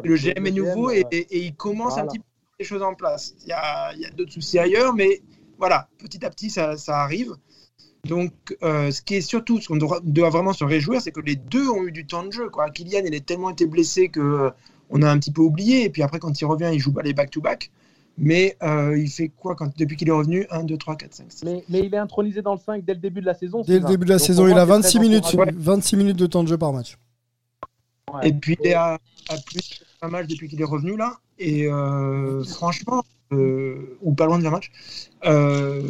[0.04, 2.24] Le GM est nouveau et, il commence un petit peu
[2.58, 3.34] des choses en place.
[3.42, 5.20] Il y a, il y a d'autres soucis ailleurs, mais
[5.58, 7.34] voilà, petit à petit, ça, ça arrive.
[8.04, 11.20] Donc, euh, ce qui est surtout, ce qu'on doit, doit, vraiment se réjouir, c'est que
[11.20, 12.48] les deux ont eu du temps de jeu.
[12.48, 12.70] Quoi.
[12.70, 14.50] Kylian, il a tellement été blessé que euh,
[14.90, 15.84] on a un petit peu oublié.
[15.84, 17.70] Et puis après, quand il revient, il joue pas les back-to-back.
[18.18, 20.46] Mais euh, il fait quoi quand, depuis qu'il est revenu?
[20.50, 21.44] 1, 2, 3, 4, 5, 6.
[21.44, 23.62] Mais, mais, il est intronisé dans le 5 dès le début de la saison.
[23.62, 26.48] Dès le début de la saison, il a 26 minutes, 26 minutes de temps de
[26.48, 26.96] jeu par match.
[28.22, 31.18] Et puis, il a, a plus un match depuis qu'il est revenu là.
[31.38, 34.70] Et euh, franchement, euh, ou pas loin de la match,
[35.24, 35.82] euh,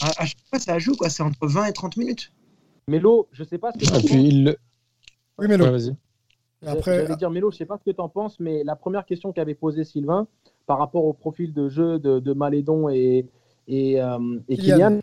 [0.00, 1.10] à, chaque fois ça joue, quoi.
[1.10, 2.32] C'est entre 20 et 30 minutes.
[2.88, 4.46] Mélo, je sais pas ce que tu puis
[5.38, 5.70] Oui, Mélo.
[5.70, 5.94] vas-y.
[6.64, 7.02] Après...
[7.02, 9.32] J'allais dire, Mélo, je sais pas ce que tu en penses, mais la première question
[9.32, 10.26] qu'avait posée Sylvain
[10.66, 13.26] par rapport au profil de jeu de, de Malédon et,
[13.66, 13.98] et,
[14.48, 15.00] et Kylian,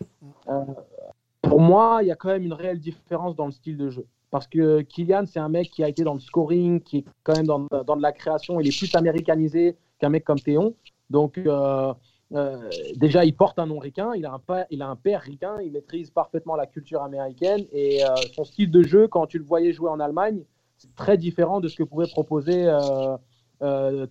[1.42, 4.06] pour moi, il y a quand même une réelle différence dans le style de jeu.
[4.30, 7.36] Parce que Kylian, c'est un mec qui a été dans le scoring, qui est quand
[7.36, 8.60] même dans, de la création.
[8.60, 10.74] Il est plus américanisé qu'un mec comme Théon.
[11.10, 11.92] Donc, euh,
[12.32, 14.82] euh, déjà, il porte un nom ricain, il a un, père, il
[15.16, 17.66] ricain, il maîtrise parfaitement la culture américaine.
[17.72, 20.44] Et euh, son style de jeu, quand tu le voyais jouer en Allemagne,
[20.76, 22.72] c'est très différent de ce que pouvait proposer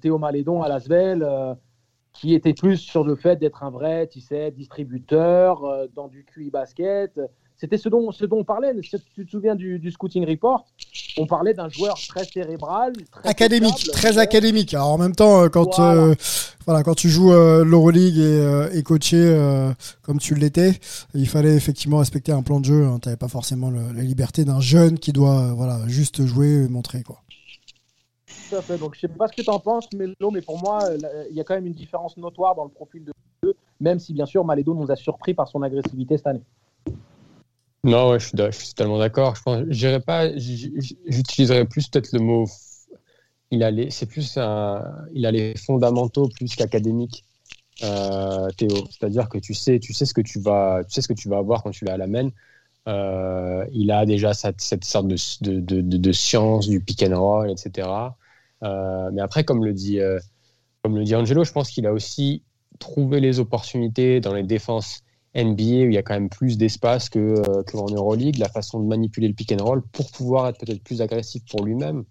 [0.01, 1.27] Théo Malédon à Lasvel
[2.13, 4.19] qui était plus sur le fait d'être un vrai, tu
[4.51, 7.19] distributeur dans du QI basket.
[7.59, 8.73] C'était ce dont, ce dont on parlait.
[8.81, 10.65] Si tu te souviens du, scouting report,
[11.17, 14.73] on parlait d'un joueur très cérébral, très académique, très académique.
[14.73, 16.15] Alors en même temps, euh, quand euh,
[16.65, 16.83] voilà.
[16.83, 19.19] quand tu joues euh, l'Euroleague et, et coaché
[20.03, 20.79] comme tu l'étais,
[21.13, 22.85] il fallait effectivement respecter un plan de jeu.
[22.85, 22.99] Hein.
[23.01, 27.03] Tu n'avais pas forcément la liberté d'un jeune qui doit voilà juste jouer et montrer
[27.03, 27.21] quoi.
[28.49, 28.77] Tout à fait.
[28.77, 30.89] Donc je sais pas ce que tu en penses, Melo, mais pour moi,
[31.29, 33.11] il y a quand même une différence notoire dans le profil de
[33.43, 36.43] jeu, même si bien sûr Malédo nous a surpris par son agressivité cette année.
[37.83, 39.35] Non, ouais, je, suis, totalement d'accord.
[39.35, 42.45] Je pense, pas, j'utiliserais plus peut-être le mot.
[43.51, 47.23] Il a les, c'est plus un, il a les fondamentaux plus qu'académiques.
[47.83, 51.07] Euh, Théo, c'est-à-dire que tu sais, tu sais ce que tu vas, tu sais ce
[51.07, 52.29] que tu vas avoir quand tu l'as à la main.
[52.87, 57.87] Euh, il a déjà cette, sorte de, de, de, science du pick and roll, etc.
[58.63, 59.99] Euh, mais après, comme le dit,
[60.83, 62.43] comme le dit Angelo, je pense qu'il a aussi
[62.79, 65.03] trouvé les opportunités dans les défenses
[65.35, 68.49] NBA où il y a quand même plus d'espace que, euh, que en Euroleague, la
[68.49, 72.03] façon de manipuler le pick and roll pour pouvoir être peut-être plus agressif pour lui-même.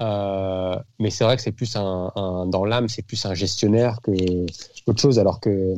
[0.00, 4.00] Euh, mais c'est vrai que c'est plus un, un dans l'âme, c'est plus un gestionnaire
[4.02, 4.12] que
[4.86, 5.74] autre chose, alors que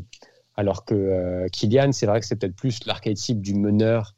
[0.56, 4.14] alors que euh, Kylian, c'est vrai que c'est peut-être plus l'archétype du meneur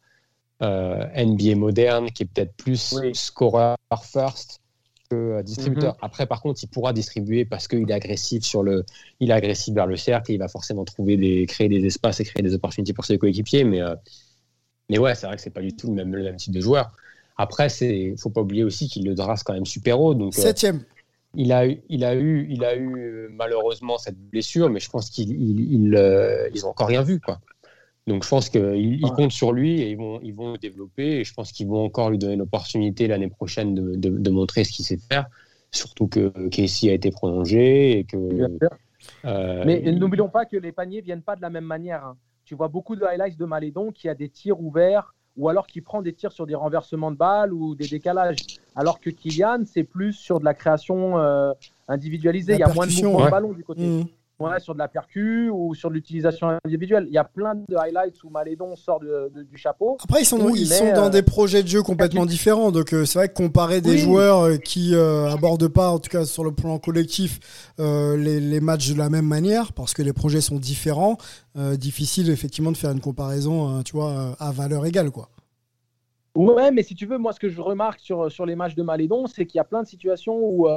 [0.61, 3.15] NBA moderne, qui est peut-être plus Oui.
[3.15, 4.61] scorer first
[5.09, 5.95] que euh, distributeur.
[5.95, 5.99] Mhm.
[6.03, 8.85] Après, par contre, il pourra distribuer parce qu'il est agressif sur le,
[9.21, 12.21] il est agressif vers le cercle, et il va forcément trouver des, créer des espaces
[12.21, 13.65] et créer des opportunités pour ses coéquipiers.
[13.65, 13.95] Mais, euh,
[14.91, 16.61] mais ouais, c'est vrai que c'est pas du tout le même, le même type de
[16.61, 16.91] joueur.
[17.37, 20.15] Après, c'est, faut pas oublier aussi qu'il le drasse quand même super haut.
[20.15, 20.85] Donc, euh, Septième.
[21.35, 25.11] il a, eu- il a eu, il a eu malheureusement cette blessure, mais je pense
[25.11, 27.41] qu'ils il, il, euh, ils ont encore rien vu, quoi.
[28.09, 31.21] Donc je pense qu'ils comptent sur lui et ils vont, ils vont le développer.
[31.21, 34.65] Et je pense qu'ils vont encore lui donner l'opportunité l'année prochaine de, de, de montrer
[34.65, 35.27] ce qu'il sait faire.
[35.71, 38.17] Surtout que Casey a été prolongé et que.
[38.17, 38.71] Bien sûr.
[39.27, 42.05] euh, Mais il- n'oublions pas que les paniers viennent pas de la même manière.
[42.05, 42.17] hein.
[42.45, 45.83] Tu vois beaucoup de highlights de Malédon qui a des tirs ouverts ou alors qui
[45.83, 48.39] prend des tirs sur des renversements de balles ou des décalages.
[48.75, 51.53] Alors que Kylian, c'est plus sur de la création euh,
[51.87, 52.53] individualisée.
[52.53, 53.27] La Il y a moins de mouvement ouais.
[53.27, 53.83] de ballon du côté.
[53.87, 54.05] Mmh.
[54.41, 57.07] Ouais, sur de la percu ou sur de l'utilisation individuelle.
[57.09, 59.97] Il y a plein de highlights où Malédon sort de- de- du chapeau.
[60.05, 62.71] Après, ils sont, Oui, ils sont dans euh, des projets de jeu complètement différents.
[62.71, 63.99] Donc, euh, c'est vrai que comparer des Oui.
[63.99, 67.41] joueurs euh, qui euh, abordent pas, en tout cas sur le plan collectif,
[67.79, 71.17] les, les matchs de la même manière, parce que les projets sont différents,
[71.57, 75.31] difficile effectivement de faire une comparaison, tu vois, à valeur égale, quoi.
[76.37, 78.83] Ouais, mais si tu veux, moi, ce que je remarque sur, sur les matchs de
[78.85, 80.69] Malédon, c'est qu'il y a plein de situations où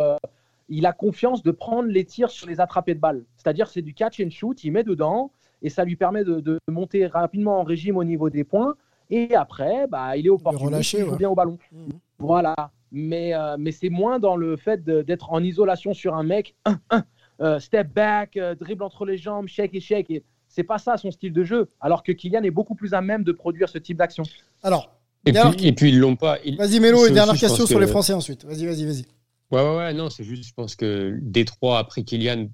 [0.72, 3.24] il a confiance de prendre les tirs sur les attrapés de balles.
[3.36, 5.32] C'est-à-dire, c'est du catch and shoot, il met dedans
[5.62, 8.76] et ça lui permet de, de monter rapidement en régime au niveau des points.
[9.10, 11.18] Et après, bah, il est opportuniste, relâcher, il joue ouais.
[11.18, 11.58] bien au ballon.
[11.74, 11.90] Mhm.
[12.20, 12.56] Voilà.
[12.94, 16.80] Mais, euh, mais c'est moins dans le fait d'être en isolation sur un mec, un,
[16.90, 17.04] un,
[17.42, 20.10] euh, step back, euh, dribble entre les jambes, shake et shake.
[20.10, 21.70] Et c'est pas ça son style de jeu.
[21.82, 24.24] Alors que Kylian est beaucoup plus à même de produire ce type d'action.
[24.64, 24.90] Alors,
[25.26, 26.38] et, puis, et puis ils l'ont pas.
[26.44, 28.46] ils- vas-y Mélo, c'est et dernière question sur les Français ensuite.
[28.46, 29.06] Vas-y, vas-y, vas-y.
[29.52, 32.48] Ouais, ouais, ouais, non, c'est juste, je pense que Détroit a pris Kylian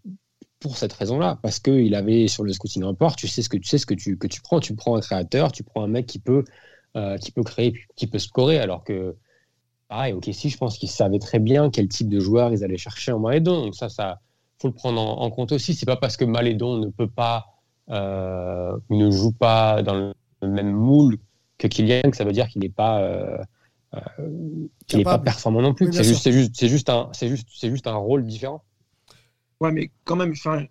[0.59, 3.67] pour cette raison-là, parce qu'il avait sur le scouting report, tu sais ce que tu
[3.67, 6.07] sais ce que tu, que tu prends, tu prends un créateur, tu prends un mec
[6.07, 6.43] qui peut,
[6.95, 9.15] euh, qui peut créer, qui peut scorer, alors que,
[9.87, 12.77] pareil, ok, si je pense qu'ils savaient très bien quel type de joueur ils allaient
[12.77, 14.19] chercher en Malédon, donc ça, ça
[14.59, 15.75] faut le prendre en, en compte aussi.
[15.75, 17.45] C'est pas parce que Malédon ne peut pas,
[17.89, 21.19] euh, ne joue pas dans le même moule
[21.59, 23.37] que Kylian que ça veut dire qu'il n'est pas euh,
[23.93, 23.99] euh,
[24.85, 25.87] qu'il n'est pas performant non plus.
[25.87, 28.63] Oui, c'est juste, juste, juste un, c'est juste, c'est juste un rôle différent.
[29.59, 30.65] Ouais, mais quand même, enfin,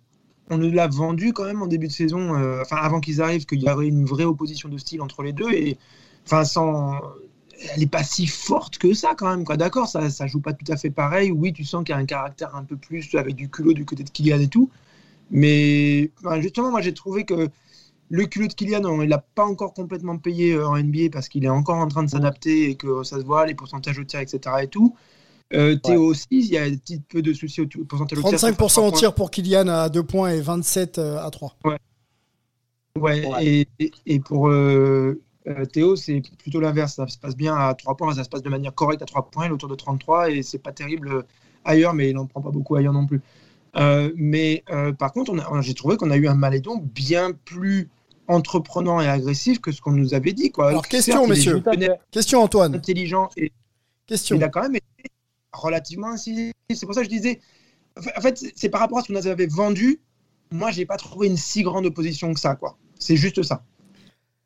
[0.49, 3.45] on nous l'a vendu quand même en début de saison, euh, enfin avant qu'ils arrivent,
[3.45, 5.51] qu'il y aurait une vraie opposition de style entre les deux.
[5.51, 5.77] Et
[6.25, 6.93] enfin, sans,
[7.73, 9.43] elle n'est pas si forte que ça quand même.
[9.43, 9.57] Quoi.
[9.57, 11.31] D'accord, ça, ça joue pas tout à fait pareil.
[11.31, 13.85] Oui, tu sens qu'il y a un caractère un peu plus avec du culot du
[13.85, 14.69] côté de Kylian et tout.
[15.29, 17.49] Mais justement, moi j'ai trouvé que
[18.09, 21.27] le culot de Kylian, on- il n'a pas encore complètement payé euh, en NBA parce
[21.29, 24.03] qu'il est encore en train de s'adapter et que ça se voit, les pourcentages au
[24.03, 24.39] tir, etc.
[24.63, 24.95] et tout.
[25.53, 28.31] Euh, Théo aussi, il y a un petit peu de soucis au pourcentage au tir.
[28.39, 31.55] 35% en tir pour Kylian à 2 points et 27 à 3.
[31.65, 31.77] Ouais,
[32.99, 33.23] Ouais.
[33.45, 36.95] Et, et- et pour euh, euh, Théo, c'est plutôt l'inverse.
[36.95, 39.29] Ça se passe bien à 3 points, ça se passe de manière correcte à 3
[39.29, 41.21] points, il est autour de 33 et c'est pas terrible euh,
[41.63, 43.21] ailleurs, mais il n'en prend pas beaucoup ailleurs non plus.
[43.79, 47.89] Euh, mais euh, par contre, j'ai trouvé qu'on a eu un Malédon bien plus
[48.27, 50.51] entreprenant et agressif que ce qu'on nous avait dit.
[50.51, 50.69] Quoi.
[50.69, 51.61] Alors, question, messieurs.
[51.63, 51.91] Fait.
[52.11, 52.75] Question Antoine.
[52.75, 53.51] intelligent et
[54.05, 54.35] Question.
[54.35, 54.85] il a quand même été
[55.53, 56.51] relativement incisif.
[56.73, 57.39] C'est pour ça que je disais,
[58.17, 59.99] en fait, c'est- par rapport à ce qu'on nous avait vendu.
[60.51, 62.77] Moi, j'ai pas trouvé une si grande opposition que ça, quoi.
[62.99, 63.63] C'est juste ça.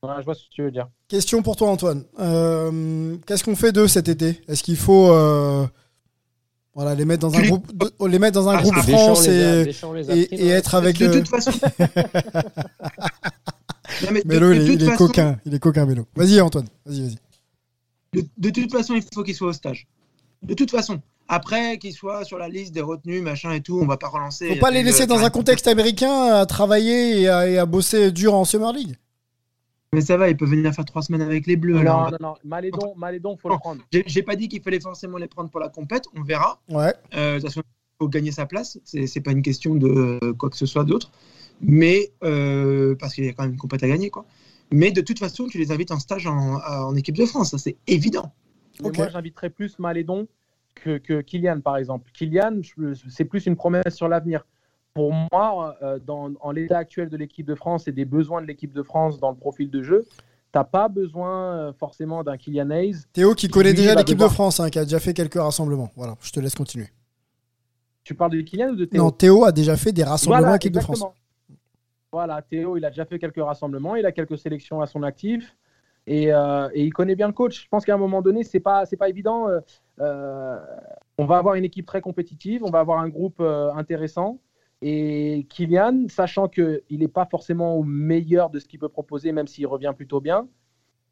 [0.04, 0.88] Ouais, je vois ce que tu veux dire.
[1.08, 2.04] Question pour toi, Antoine.
[2.20, 4.42] Euh, Qu'est-ce qu'on fait d'eux cet été?
[4.48, 5.68] Est-ce qu'il faut euh,
[6.74, 9.44] voilà, les mettre dans un groupe, de- les mettre dans un Ah, groupe France les
[10.10, 11.12] a- et, a être avec de le.
[11.24, 11.52] toute façon.
[14.04, 15.38] Non, mais Mélo, de il, est- toute il est façon- coquin.
[15.46, 16.06] Il est coquin, Mélo.
[16.16, 16.68] Vas-y, Antoine.
[16.86, 17.18] Vas-y, vas-y.
[18.14, 19.86] De, de toute façon, il faut qu'il soit au stage.
[20.44, 21.02] De toute façon.
[21.28, 24.50] Après, qu'il soit sur la liste des retenues, machin et tout, on va pas relancer.
[24.50, 28.12] Faut pas les laisser dans un contexte américain à travailler et à, et à bosser
[28.12, 28.96] dur en Summer League.
[29.94, 31.74] Mais ça va, il peut venir faire trois semaines avec les Bleus.
[31.74, 32.12] Non, alors.
[32.12, 32.34] non, non.
[32.46, 33.82] Malédon, Malédon, faut le prendre.
[33.92, 36.62] J'ai j'ai pas dit qu'il fallait forcément les prendre pour la compète, on verra.
[36.70, 36.94] Ouais.
[37.14, 38.80] Euh, de toute façon, il faut gagner sa place.
[38.86, 39.88] C'est pas une question de
[40.24, 41.12] euh, quoi que ce soit d'autre.
[41.60, 44.26] Mais euh, parce qu'il y a quand même une compète à gagner, quoi.
[44.72, 47.58] Mais de toute façon, tu les invites en stage en, en équipe de France, ça
[47.58, 48.32] c'est évident.
[48.80, 48.98] Mais Ok.
[48.98, 50.30] moi, j'inviterais plus Malédon
[50.74, 52.10] que, que Kylian, par exemple.
[52.14, 52.62] Kylian,
[53.10, 54.46] c'est plus une promesse sur l'avenir.
[54.94, 58.48] Pour moi, euh, dans, en l'état actuel de l'équipe de France et des besoins de
[58.48, 60.06] l'équipe de France dans le profil de jeu,
[60.52, 62.98] t'as pas besoin euh, forcément d'un Kylian Hayes.
[63.14, 65.92] Théo qui connaît déjà l'équipe de France, hein, qui a déjà fait quelques rassemblements.
[65.96, 66.90] Voilà, je te laisse continuer.
[68.04, 69.02] Tu parles de Kylian ou de Théo?
[69.02, 70.98] Non, Théo a déjà fait des rassemblements Voilà, équipe de France.
[70.98, 71.16] exactement.
[72.12, 75.56] Voilà, Théo, il a déjà fait quelques rassemblements, il a quelques sélections à son actif
[76.06, 77.64] et, euh, et il connaît bien le coach.
[77.64, 79.48] Je pense qu'à un moment donné, c'est pas c'est pas évident.
[80.02, 80.60] euh,
[81.18, 84.40] on va avoir une équipe très compétitive, on va avoir un groupe euh, intéressant
[84.82, 89.32] et Kylian, sachant que il n'est pas forcément au meilleur de ce qu'il peut proposer,
[89.32, 90.48] même s'il revient plutôt bien.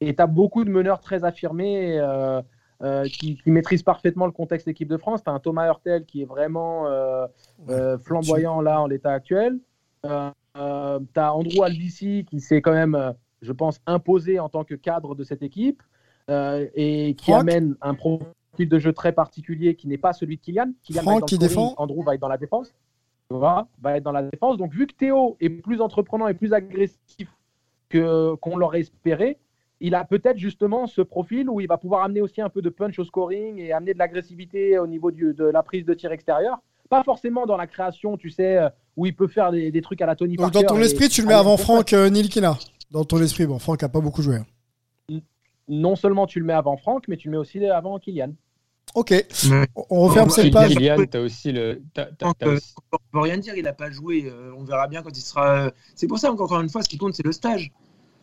[0.01, 1.99] Et tu as beaucoup de meneurs très affirmés.
[1.99, 2.41] euh,
[2.81, 5.21] euh, qui, qui maîtrisent parfaitement le contexte équipe de France.
[5.21, 9.59] Tu as un Thomas Hurtel qui est vraiment euh, flamboyant là en l'état actuel.
[10.03, 15.13] Tu as Andrew Albici qui s'est quand même, je pense, imposé en tant que cadre
[15.13, 15.83] de cette équipe
[16.29, 20.41] et qui Franck amène un profil de jeu très particulier qui n'est pas celui de
[20.41, 20.71] Kylian.
[20.83, 21.73] Kylian va Franck être dans qui le défend.
[21.75, 22.73] Andrew va être dans la défense.
[23.31, 24.57] Vois, va être dans la défense.
[24.57, 27.27] Donc, vu que Théo est plus entreprenant et plus agressif
[27.87, 29.37] que qu'on l'aurait espéré,
[29.81, 32.69] il a peut-être justement ce profil où il va pouvoir amener aussi un peu de
[32.69, 36.11] punch au scoring et amener de l'agressivité au niveau du- de la prise de tir
[36.11, 36.57] extérieur.
[36.89, 38.57] Pas forcément dans la création, tu sais,
[38.97, 40.85] où il peut faire des, des trucs à la Tony Donc dans Parker ton et-
[40.85, 42.57] esprit, tu le mets avant Franck euh, Nilkina.
[42.89, 44.37] Dans ton esprit, bon, Franck a pas beaucoup joué.
[44.37, 45.19] hein.
[45.67, 48.31] Non seulement tu le mets avant Franck, mais tu le mets aussi avant Kylian.
[48.95, 49.67] Ok, Ouais.
[49.89, 50.73] on referme cette il- page.
[50.73, 51.81] Kylian, t'as aussi le.
[51.93, 54.25] t'as- t'as- Donc, t'as euh, aussi- on peut rien dire, il n'a pas joué.
[54.25, 55.71] euh, on verra bien quand il sera.
[55.95, 57.71] C'est pour ça, encore une fois, ce qui compte, c'est le stage.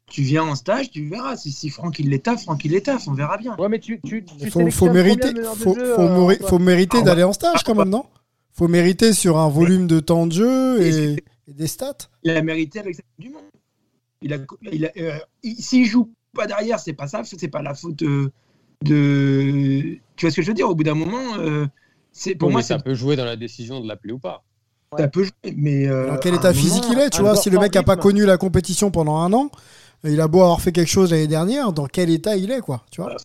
[0.08, 1.36] Tu viens en stage, tu verras.
[1.36, 3.56] Si, si Franck il l'étaffe, Franck il l'étaffe, on verra bien.
[3.58, 4.24] Ouais, mais tu, tu,
[4.70, 7.74] faut, mériter, faut, jeu, faut euh, mori- Antoine faut mériter Ah, d'aller en stage quand
[7.74, 8.04] même, non?
[8.52, 11.16] Faut mériter sur un volume de temps de jeu et,
[11.48, 11.96] et des stats.
[12.22, 13.42] Il a mérité avec sa Coupe du Monde.
[14.22, 14.38] Il a,
[14.72, 18.02] il a, euh, il- s'il joue pas derrière, c'est pas ça, c'est pas la faute
[18.02, 18.30] euh,
[18.82, 19.98] de.
[20.16, 21.66] Tu vois ce que je veux dire Au bout d'un moment, euh,
[22.12, 24.44] c'est pour Bon, moi ça peut jouer dans la décision de l'appeler ou pas.
[24.98, 27.50] ça peut jouer, mais euh, Dans quel état physique moment, il est Tu vois, si
[27.50, 29.50] le sans mec a pas connu la compétition pendant un an,
[30.04, 32.84] il a beau avoir fait quelque chose l'année dernière, dans quel état il est, quoi
[32.90, 33.16] Tu vois?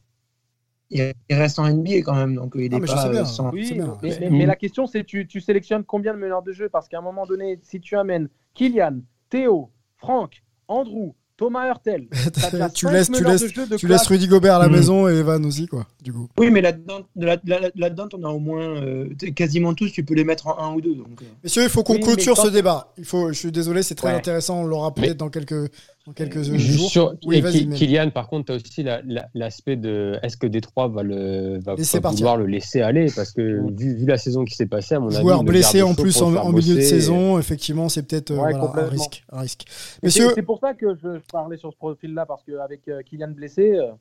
[0.90, 3.22] Il il reste en NBA quand même, donc il Ah, est mais je pas bien.
[3.22, 3.98] euh, sans- Oui, bien.
[4.04, 4.38] mais, mais- Mm.
[4.38, 6.68] mais la question c'est tu, tu sélectionnes combien de meneurs de jeu?
[6.68, 12.08] Parce qu'à un moment donné, si tu amènes Kylian, Théo, Franck, Andrew, Thomas Hurtel,
[12.75, 14.06] tu laisses, tu laisses, de jeu de tu laisses.
[14.06, 14.75] Rudy Gobert à la Mhm.
[14.75, 15.88] maison et Evan aussi, quoi.
[16.04, 16.30] Du coup.
[16.38, 20.13] Oui, mais là-dedans, là, là, là-dedans, on a au moins euh, quasiment tous, tu peux
[20.13, 20.93] les mettre en un ou deux.
[20.93, 21.25] Donc, euh.
[21.43, 22.93] Messieurs, il faut qu'on Oui, clôture quand- ce débat.
[22.99, 24.13] Il faut, je suis désolé, c'est très Ouais.
[24.17, 24.62] intéressant.
[24.62, 25.71] On l'aura peut-être Mais- dans quelques,
[26.08, 26.90] dans quelques Juste jours.
[26.90, 27.70] sur- Oui, et.
[27.70, 31.60] Kylian, par contre, tu as aussi la- la- l'aspect de est-ce que Détroit va, le,
[31.64, 33.08] va, va vouloir le laisser aller?
[33.16, 33.42] Parce que
[33.78, 35.22] vu, vu la saison qui s'est passée, à mon avis.
[35.22, 38.86] Joueur blessé en plus en, en milieu de saison, effectivement, c'est peut-être euh, Ouais, voilà,
[38.86, 39.24] un risque.
[39.32, 39.66] Un risque.
[40.08, 43.92] C'est- pour ça que je parlais sur ce profil-là, parce qu'avec Kylian blessé, euh,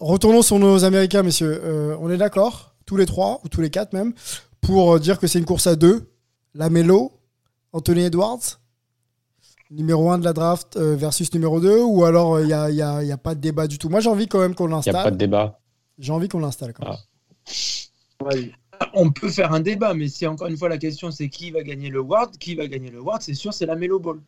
[0.00, 1.60] retournons sur nos Américains, messieurs.
[1.64, 4.12] Euh, on est d'accord, tous les trois, ou tous les quatre même,
[4.60, 6.10] pour euh, dire que c'est une course à deux.
[6.54, 7.12] Lamelo,
[7.72, 8.57] Anthony Edwards,
[9.70, 12.82] numéro 1 de la draft euh, versus numéro 2, ou alors il n'y a, y
[12.82, 13.88] a- y a pas de débat du tout.
[13.88, 15.16] Moi, j'ai envie quand même qu'on Il n'y a pas de l'installe.
[15.16, 15.58] débat.
[15.98, 16.96] J'ai envie qu'on l'installe quand même.
[18.20, 18.52] vas-y.
[18.94, 21.62] On peut faire un débat, mais si encore une fois la question c'est qui va
[21.64, 24.18] gagner le Ward, qui va gagner le Ward, c'est sûr, c'est la Melo Ball.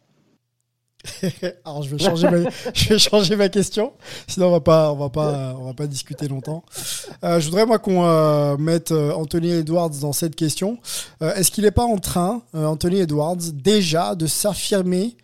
[1.65, 3.93] Alors je vais changer ma, je vais changer ma question,
[4.27, 6.63] sinon on va pas, on va pas, on va pas discuter longtemps.
[7.25, 10.79] Euh, je voudrais moi qu'on euh, mette euh, Anthony Edwards dans cette question.
[11.23, 15.17] Euh, Est-ce qu'il n'est pas en train, euh, Anthony Edwards, déjà de s'affirmer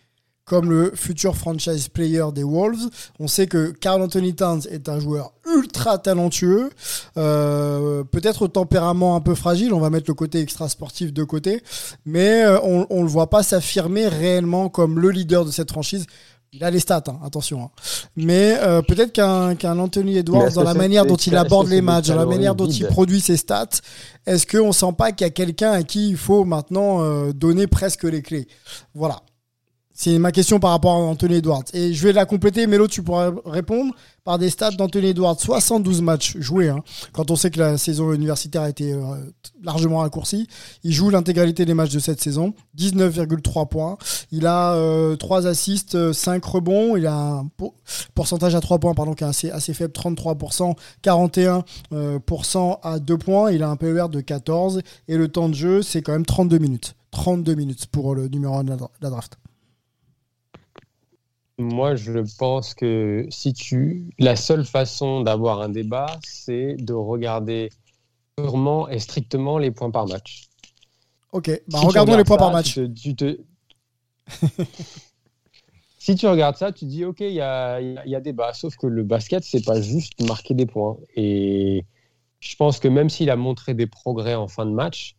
[0.47, 4.99] comme le futur franchise player des Wolves On sait que Carl Anthony Towns est un
[4.99, 6.69] joueur ultra talentueux,
[7.17, 9.73] euh, peut-être au tempérament un peu fragile.
[9.73, 11.61] On va mettre le côté extra sportif de côté,
[12.05, 16.05] mais euh, on, on le voit pas s'affirmer réellement comme le leader de cette franchise.
[16.53, 17.63] Il a les stats, hein, attention.
[17.63, 17.69] hein.
[18.15, 22.15] Mais euh, peut-être qu'un Anthony Edwards, dans la manière dont il aborde les matchs, dans
[22.15, 23.67] la manière dont il produit ses stats,
[24.25, 27.67] est-ce qu'on sent pas qu'il y a quelqu'un à qui il faut maintenant euh, donner
[27.67, 28.47] presque les clés?
[28.95, 29.21] Voilà.
[29.99, 31.63] C'est ma question par rapport à Anthony Edwards.
[31.73, 35.39] Et je vais la compléter, Mélo, tu pourras répondre par des stats d'Anthony Edwards.
[35.39, 36.83] 72 matchs joués, hein,
[37.13, 38.99] quand on sait que la saison universitaire a été euh,
[39.63, 40.47] largement raccourcie.
[40.83, 42.53] Il joue l'intégralité des matchs de cette saison.
[42.77, 43.97] 19,3 points.
[44.31, 46.95] Il a euh, 3 assists, euh, 5 rebonds.
[46.95, 47.73] Il a un pour-
[48.13, 53.17] pourcentage à 3 points pardon, qui est assez, faible, 33%, 41% euh, pourcent à 2
[53.17, 53.51] points.
[53.51, 54.83] Il a un PER de 14.
[55.07, 56.93] Et le temps de jeu, c'est quand même 32 minutes.
[57.09, 59.37] 32 minutes pour le numéro 1 de la draft.
[61.59, 67.71] Moi, je pense que si tu, la seule façon d'avoir un débat, c'est de regarder
[68.35, 70.45] purement et strictement les points par match.
[71.31, 72.73] Ok, bah, Si regardons les points ça, par match.
[72.75, 73.39] tu te- tu te-
[75.99, 78.53] si tu regardes ça, tu dis ok, il y a, y a débat.
[78.53, 80.97] Sauf que le basket, c'est pas juste marquer des points.
[81.15, 81.85] Et
[82.39, 85.16] je pense que même s'il a montré des progrès en fin de match,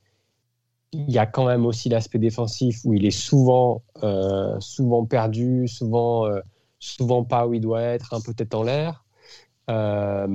[0.92, 5.68] il y a quand même aussi l'aspect défensif où il est souvent, euh, souvent perdu,
[5.68, 6.40] souvent, euh,
[6.78, 9.04] souvent pas où il doit être, un peu tête en l'air.
[9.70, 10.26] Euh,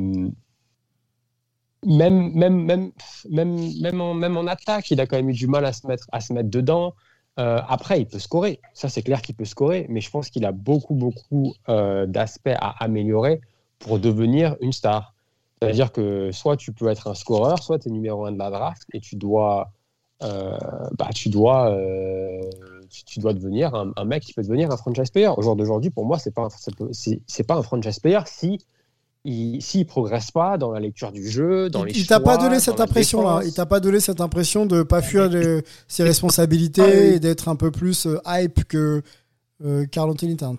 [1.85, 2.91] même, même, même,
[3.29, 5.85] même, même, en, même en attaque, il a quand même eu du mal à se
[5.87, 6.93] mettre, à se mettre dedans.
[7.39, 8.59] Euh, après, il peut scorer.
[8.73, 9.85] Ça, c'est clair qu'il peut scorer.
[9.89, 13.41] Mais je pense qu'il a beaucoup, beaucoup euh, d'aspects à améliorer
[13.79, 15.13] pour devenir une star.
[15.61, 18.49] C'est-à-dire que soit tu peux être un scoreur, soit tu es numéro un de la
[18.49, 19.65] draft et tu dois, euh,
[20.21, 22.41] bah, tu dois, euh,
[22.89, 25.27] tu, tu dois devenir un, un mec qui peut devenir un franchise player.
[25.35, 28.59] Au jour d'aujourd'hui, pour moi, pas, c'est c'est- c'est pas un franchise player si
[29.25, 32.59] il, s'il progresse pas dans la lecture du jeu, dans les il t'a pas donné
[32.59, 33.37] cette la impression-là.
[33.39, 33.51] défense.
[33.51, 35.29] Il t'a pas donné cette impression de pas fuir
[35.87, 39.01] ses responsabilités et d'être un peu plus euh, hype que
[39.63, 40.57] euh, Carl Anthony Towns.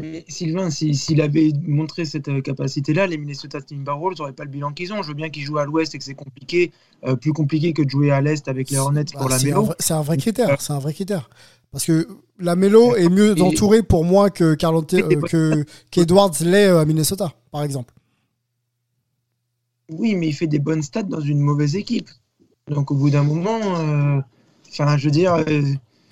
[0.00, 4.50] Mais Sylvain, si- s'il avait montré cette euh, capacité-là, les Minnesota Timberwolves n'auraient pas le
[4.50, 5.02] bilan qu'ils ont.
[5.02, 6.72] Je veux bien qu'ils jouent à l'ouest et que c'est compliqué,
[7.04, 9.62] euh, plus compliqué que de jouer à l'est avec les Hornets pour la mélo.
[9.66, 10.60] vrai- c'est un vrai critère.
[10.60, 11.30] C'est un vrai critère.
[11.70, 16.80] Parce que la Melo est mieux entourée pour moi que euh, que qu'Edwards l'est euh,
[16.80, 17.94] à Minnesota, par exemple.
[19.90, 22.10] Oui, mais il fait des bonnes stats dans une mauvaise équipe.
[22.68, 24.20] Donc au bout d'un moment, euh,
[24.68, 25.62] enfin, je veux dire, euh,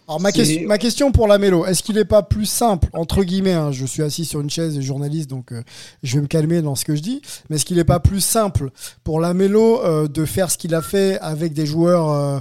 [0.09, 3.23] Alors ma, question- ma question pour la Mélo, est-ce qu'il n'est pas plus simple, entre
[3.25, 5.63] guillemets, hein, je suis assis sur une chaise et journaliste, donc euh,
[6.03, 8.21] je vais me calmer dans ce que je dis, mais est-ce qu'il n'est pas plus
[8.21, 8.71] simple
[9.05, 12.11] pour la Mélo euh, de faire ce qu'il a fait avec des joueurs...
[12.11, 12.39] euh,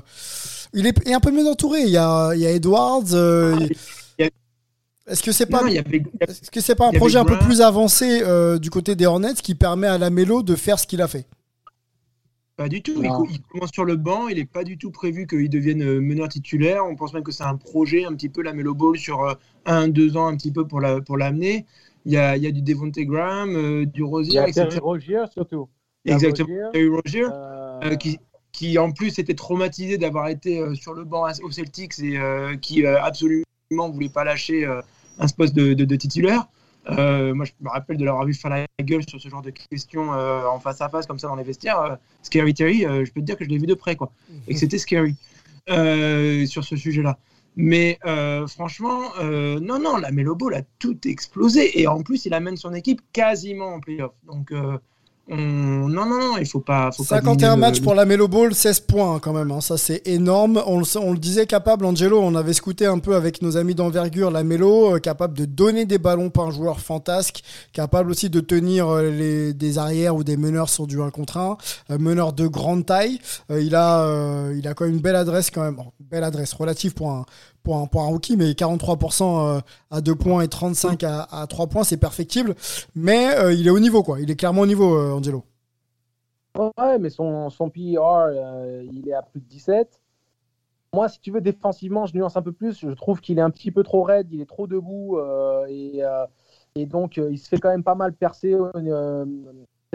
[0.73, 3.03] il, est, il est un peu mieux entouré, il y a, il y a Edwards...
[3.13, 3.71] euh, il-
[4.19, 5.61] il y a- Est-ce que c'est pas,
[6.21, 9.35] est-ce que c'est pas un projet un peu plus avancé euh, du côté des Hornets
[9.35, 11.25] qui permet à la Mélo de faire ce qu'il a fait?
[12.61, 12.93] Pas du tout.
[12.97, 13.25] Il, Non.
[13.29, 14.27] il commence sur le banc.
[14.27, 16.85] Il n'est pas du tout prévu qu'il devienne euh, meneur titulaire.
[16.85, 19.33] On pense même que c'est un projet, un petit peu la Melo Ball sur euh,
[19.65, 21.65] un, deux ans, un petit peu pour la pour l'amener.
[22.05, 24.47] Il y a, il y a du Devonte Graham, euh, du Il y Rosier, a
[24.47, 24.67] etc.
[24.69, 25.69] Terry Rogier surtout.
[26.05, 26.47] Il y a Exactement.
[26.47, 28.19] Rozier, Terry Rozier, euh, euh, qui,
[28.51, 32.55] qui en plus était traumatisé d'avoir été euh, sur le banc au Celtics et euh,
[32.57, 33.43] qui euh, absolument
[33.91, 34.81] voulait pas lâcher euh,
[35.19, 36.47] un poste de, de- de titulaire.
[36.89, 39.51] Euh, moi, je me rappelle de l'avoir vu faire la gueule sur ce genre de
[39.51, 41.79] questions euh, en face à face, comme ça, dans les vestiaires.
[41.81, 44.11] Euh, Scary Terry, je peux te dire que je l'ai vu de près, quoi.
[44.47, 45.15] Et que c'était scary
[45.67, 47.17] sur ce sujet-là.
[47.55, 51.81] Mais euh, franchement, euh, non, non, la Melo Ball a tout explosé.
[51.81, 54.13] Et en plus, il amène son équipe quasiment en playoff.
[54.23, 54.77] Donc, euh,
[55.31, 55.87] on...
[55.89, 56.91] non, non, non, il faut pas.
[56.91, 59.49] Faut pas 51 diminuer matchs le- pour la Melo Ball, 16 points quand même.
[59.51, 59.61] hein.
[59.61, 60.61] Ça, c'est énorme.
[60.67, 62.19] On le, sait- on le disait capable, Angelo.
[62.21, 65.85] On avait scouté un peu avec nos amis d'envergure la Melo, euh, capable de donner
[65.85, 67.41] des ballons par un joueur fantasque,
[67.73, 71.37] capable aussi de tenir euh, les, des arrières ou des meneurs sur du 1 contre
[71.37, 71.57] 1,
[71.91, 73.19] euh, meneur de grande taille.
[73.49, 75.75] Il, a, il a quand même une belle adresse, quand même.
[75.75, 77.25] Bon, belle adresse relative pour un,
[77.63, 81.47] pour un, pour un rookie, mais 43% euh, à 2 points et 35 à, à
[81.47, 82.55] 3 points, c'est perfectible.
[82.95, 84.19] Mais euh, il est au niveau, quoi.
[84.19, 85.43] Il est clairement au niveau, euh, Angelo.
[86.57, 89.99] Ouais, mais son, son euh, il est à plus de 17.
[90.93, 92.79] Moi, si tu veux, défensivement, je nuance un peu plus.
[92.79, 95.17] Je trouve qu'il est un petit peu trop raide, il est trop debout.
[95.69, 96.01] et,
[96.75, 98.57] et donc, il se fait quand même pas mal percer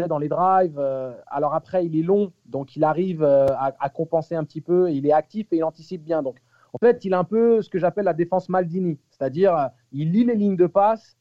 [0.08, 0.80] dans les drives.
[1.26, 4.90] alors après, il est long, donc il arrive à, à compenser un petit peu.
[4.90, 6.22] Il est actif et il anticipe bien.
[6.22, 6.36] Donc,
[6.76, 8.98] en fait, il a un peu ce que j'appelle la défense Maldini.
[9.08, 11.16] C'est-à-dire, euh, il lit les lignes de passe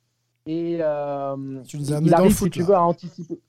[0.45, 2.65] et euh, Tu nous as il mis dans le arrive, foot, si tu là.
[2.65, 3.39] veux, à anticiper.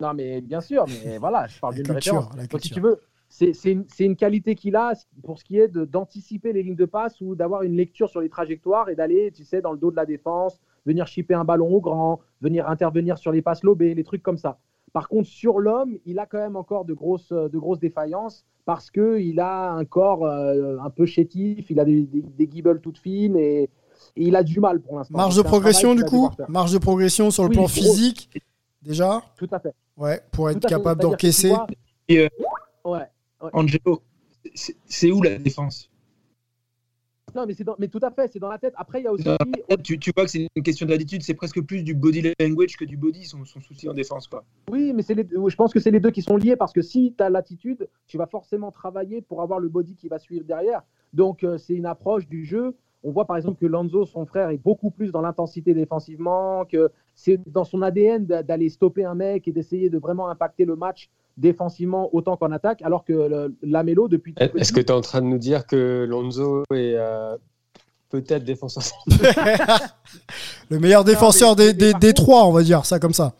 [0.00, 2.34] Non, mais bien sûr, mais voilà, je parle d'une référence.
[2.34, 6.54] Donc, si tu veux, c'est une, une qualité qu'il a pour ce qui est d'anticiper
[6.54, 9.60] les lignes de passe ou d'avoir une lecture sur les trajectoires et d'aller, tu sais,
[9.60, 13.32] dans le dos de la défense, venir chipper un ballon au grand, venir intervenir sur
[13.32, 14.60] les passes lobées, les trucs comme ça.
[14.94, 18.90] Par contre, sur l'homme, il a quand même encore de grosses, de grosses défaillances parce
[18.90, 23.64] qu'il a un corps euh, un peu chétif, il a des, des, toutes fines et,
[23.64, 23.68] et
[24.16, 25.18] il a du mal pour l'instant.
[25.18, 26.30] Marge de progression du coup.
[26.48, 27.68] Marge de progression sur le Oui, plan gros.
[27.72, 28.30] physique
[28.80, 29.74] déjà Tout à fait.
[29.96, 31.52] Ouais, pour être capable d'encaisser.
[32.12, 32.28] euh,
[32.84, 33.08] Ouais.
[33.52, 34.00] Angelo,
[34.54, 35.90] c'est- c'est où la défense?
[37.34, 38.74] Non, mais, dans- mais tout à fait, c'est dans la tête.
[38.76, 39.24] Après, il y a aussi.
[39.24, 42.76] Tête, tu, tu vois que c'est une question d'attitude, c'est presque plus du body language
[42.76, 44.28] que du body, son, son souci en défense.
[44.28, 44.44] Quoi.
[44.70, 45.26] Oui, mais c'est les...
[45.28, 47.88] je pense que c'est les deux qui sont liés parce que si tu as l'attitude,
[48.06, 50.82] tu vas forcément travailler pour avoir le body qui va suivre derrière.
[51.12, 52.76] Donc, euh, c'est une approche du jeu.
[53.06, 56.90] On voit par exemple que Lanzo, son frère, est beaucoup plus dans l'intensité défensivement, que
[57.14, 60.74] c'est dans son ADN d'a- d'aller stopper un mec et d'essayer de vraiment impacter le
[60.74, 65.00] match défensivement autant qu'en attaque, alors que le- Lamelo, depuis Est-ce que tu es en
[65.02, 67.36] train de nous dire que Lonzo est euh,
[68.08, 68.84] peut-être défenseur
[70.70, 73.34] Le meilleur défenseur mais- des, des, des contre- trois, on va dire ça comme ça.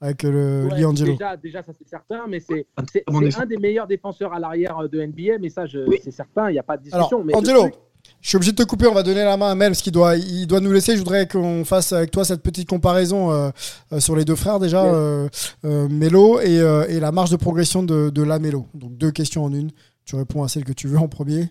[0.00, 1.10] Avec le Ouais, Liangelo.
[1.12, 3.42] déjà, déjà, ça c'est certain, mais c'est défenseur.
[3.42, 5.98] un des meilleurs défenseurs à l'arrière de NBA, mais ça, Oui.
[6.04, 7.24] c'est certain, il n'y a pas de Alors, discussion.
[7.24, 7.74] mais Angelo, truc-
[8.20, 8.86] je suis obligé de te couper.
[8.86, 10.94] On va donner la main à Mel parce qu'il doit, il doit nous laisser.
[10.94, 13.50] Je voudrais qu'on fasse avec toi cette petite comparaison euh,
[13.92, 15.28] euh, sur les deux frères déjà, euh,
[15.64, 18.66] euh, Melo et, euh, et la marge de progression de, de la Melo.
[18.74, 19.70] Donc deux questions en une.
[20.04, 21.50] Tu réponds à celle que tu veux en premier.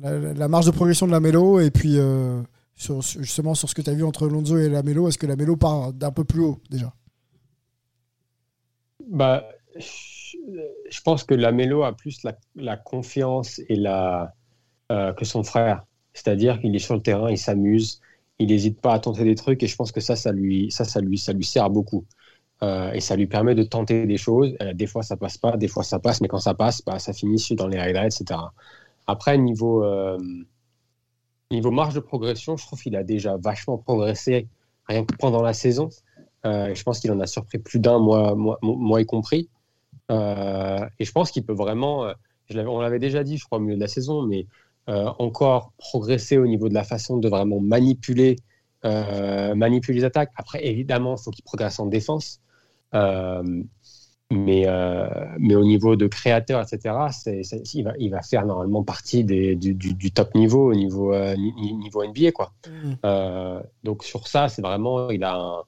[0.00, 2.40] La, la marge de progression de la Melo et puis euh,
[2.80, 5.56] sur, justement sur ce que tu as vu entre Lonzo et Lamelo Est-ce que Lamelo
[5.56, 6.92] part d'un peu plus haut déjà?
[9.06, 9.44] Bah,
[9.76, 12.22] je pense que Lamelo a plus
[12.54, 14.32] la, confiance et la,
[14.90, 15.84] euh, que son frère.
[16.22, 18.00] C'est-à-dire qu'il est sur le terrain, il s'amuse,
[18.38, 20.84] il n'hésite pas à tenter des trucs et je pense que ça, ça lui, ça,
[20.84, 22.04] ça lui, ça lui sert beaucoup.
[22.62, 24.54] Euh, et ça lui permet de tenter des choses.
[24.60, 26.98] Euh, des fois, ça passe pas, des fois, ça passe, mais quand ça passe, bah,
[26.98, 28.38] ça finit dans les highlights, etc.
[29.06, 29.84] Après, niveau,
[31.50, 34.46] niveau marge de progression, je trouve qu'il a déjà vachement progressé
[34.88, 35.88] rien que pendant la saison.
[36.44, 39.48] je pense qu'il en a surpris plus d'un, moi, moi, moi y compris.
[40.10, 42.14] Euh, et je pense qu'il peut vraiment, euh,
[42.66, 44.44] on l'avait déjà dit, je crois, au milieu de la saison, mais euh,
[45.18, 48.36] encore progresser au niveau de la façon de vraiment manipuler,
[48.84, 50.32] manipuler les attaques.
[50.36, 52.40] Après, évidemment, il faut qu'il progresse en défense.
[52.92, 54.66] mais,
[55.38, 56.94] mais au niveau de créateur, etc.,
[57.74, 62.04] il, va, il va faire normalement partie des, du, du, top niveau au niveau, niveau
[62.04, 62.32] NBA.
[62.32, 62.52] Quoi.
[62.68, 63.60] Mmh.
[63.84, 65.62] donc sur ça, c'est vraiment, il a un,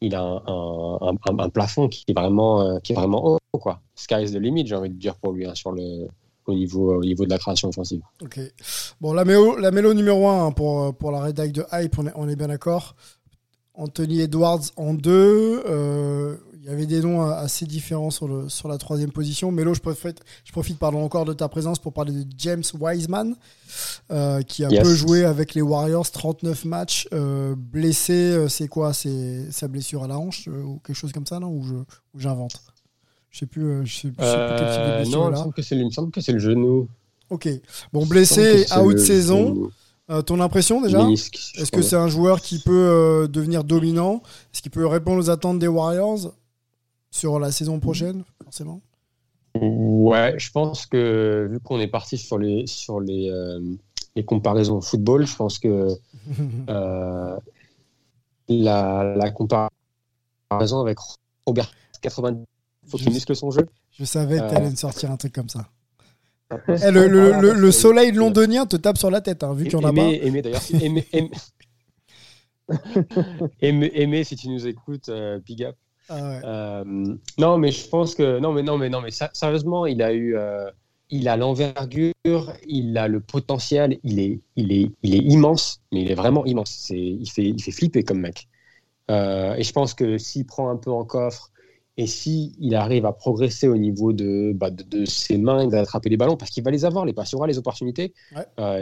[0.00, 3.38] il a un, un, plafond qui est vraiment, euh, qui est vraiment haut.
[3.52, 3.80] Quoi.
[3.94, 6.08] Sky is the limit, j'ai envie de dire pour lui, hein, sur le,
[6.48, 8.00] au, niveau, au niveau de la création offensive.
[8.22, 8.40] Ok.
[9.00, 12.06] Bon, la mélo, la mélo numéro 1 hein, pour, pour la rédac de Hype, on
[12.06, 12.96] est, on est bien d'accord.
[13.74, 15.62] Anthony Edwards en 2.
[15.66, 16.36] Euh,
[16.68, 19.50] il y avait des noms assez différents sur, le, sur la troisième position.
[19.50, 23.36] Melo, je profite, je profite pardon, encore de ta présence pour parler de James Wiseman,
[24.10, 27.08] euh, qui a peu joué avec les Warriors, 39 matchs.
[27.14, 28.92] Euh, blessé, euh, c'est quoi?
[28.92, 31.48] C'est sa blessure à la hanche ou quelque chose comme ça, non?
[31.48, 31.86] Ou
[32.18, 32.60] j'invente?
[33.38, 35.30] Je sais plus, je sais, sais plus quel type de blessure.
[35.30, 36.88] Non, il me semble que c'est le, genou.
[37.30, 37.48] Ok.
[37.92, 39.70] Bon, blessé, à haute saison.
[40.26, 44.22] ton impression déjà Est-ce que c'est un joueur qui peut devenir dominant?
[44.52, 46.32] Est-ce qu'il peut répondre aux attentes des Warriors
[47.12, 48.80] sur la saison prochaine, forcément?
[49.54, 53.60] Ouais, je pense que vu qu'on est parti sur les, sur les, euh,
[54.14, 55.88] les comparaisons football, je pense que
[56.68, 57.36] euh,
[58.48, 60.98] la, la, comparaison avec
[61.46, 61.70] Robert
[62.02, 62.44] 90,
[62.88, 63.66] faut qu'il muscle son jeu.
[63.98, 65.68] Je savais que tu allais sortir un truc comme ça.
[66.50, 69.76] Eh, le, le, le, soleil londonien te tape sur la tête, hein, vu qu'il y
[69.76, 70.00] en a pas.
[70.00, 71.06] Aimé, d'ailleurs, aimé,
[73.60, 75.76] aimé, aimé, si tu nous écoutes, euh, big up.
[76.08, 76.84] Ah euh,
[77.36, 80.36] non, mais je pense que non, mais non, mais non, mais sérieusement, il a eu,
[80.36, 80.70] euh,
[81.10, 82.14] il a l'envergure,
[82.66, 86.46] il a le potentiel, il est, il est, il est immense, mais il est vraiment
[86.46, 86.70] immense.
[86.70, 88.48] C'est, il fait, il fait flipper comme mec.
[89.10, 91.50] Euh, et je pense que s'il prend un peu en coffre
[91.98, 96.16] et si il arrive à progresser au niveau de, bah, de, ses mains, d'attraper les
[96.16, 98.14] ballons, parce qu'il va les avoir, les passes, aura les opportunités.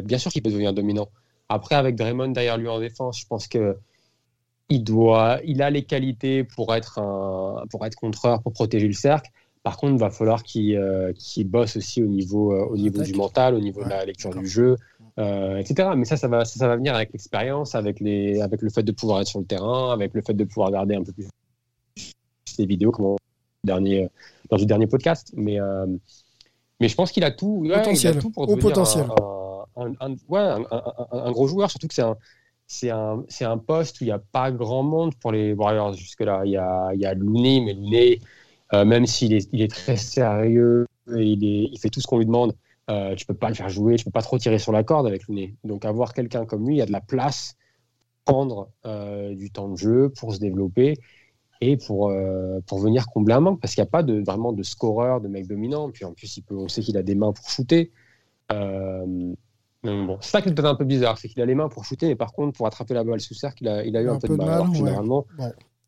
[0.04, 1.08] bien sûr qu'il peut devenir dominant.
[1.48, 3.76] Après, avec Draymond derrière lui en défense, je pense que
[4.68, 8.92] il doit, il a les qualités pour être un, pour être contreur, pour protéger le
[8.92, 9.30] cercle.
[9.62, 11.12] Par contre, il va falloir qu'il euh,
[11.46, 14.46] bosse aussi au niveau, euh, au niveau du mental, au niveau de la lecture du
[14.46, 14.76] jeu,
[15.18, 15.90] euh, etc.
[15.96, 18.92] Mais ça, ça va, ça, va venir avec l'expérience, avec, les, avec le fait de
[18.92, 21.26] pouvoir être sur le terrain, avec le fait de pouvoir regarder un peu plus
[22.56, 23.16] ces vidéos, comme
[23.64, 24.08] dernier,
[24.50, 25.32] dans le dernier podcast.
[25.36, 25.58] Mais,
[26.80, 29.06] mais je pense qu'il a tout, il a tout pour potentiel.
[29.78, 30.64] Un, un,
[31.12, 32.16] un, gros joueur, surtout que c'est un
[32.66, 36.42] c'est un, un, poste où il n'y a pas grand monde pour les Warriors jusque-là.
[36.44, 38.20] Il y a, il y a Looney, mais Looney,
[38.72, 40.86] euh, même s'il est, il est très sérieux
[41.16, 42.56] et il, est, il fait tout ce qu'on lui demande,
[42.90, 45.06] euh, tu peux pas le faire jouer, tu peux pas trop tirer sur la corde
[45.06, 45.54] avec Looney.
[45.64, 47.56] Donc avoir quelqu'un comme lui, il y a de la place
[48.24, 50.98] pour prendre euh, du temps de jeu, pour se développer
[51.60, 54.52] et pour, euh, pour venir combler un manque, parce qu'il n'y a pas de, vraiment
[54.52, 55.90] de scoreur, de mec dominant.
[55.90, 57.92] Puis en plus, il peut, on sait qu'il a des mains pour shooter.
[58.52, 59.34] Euh,
[59.82, 61.84] bon, c'est ça qui est peut-être un peu bizarre, c'est qu'il a les mains pour
[61.84, 64.08] shooter, mais par contre, pour attraper la balle sous cercle, il a, il a eu
[64.08, 64.72] un, peu, de mal.
[64.74, 65.26] généralement,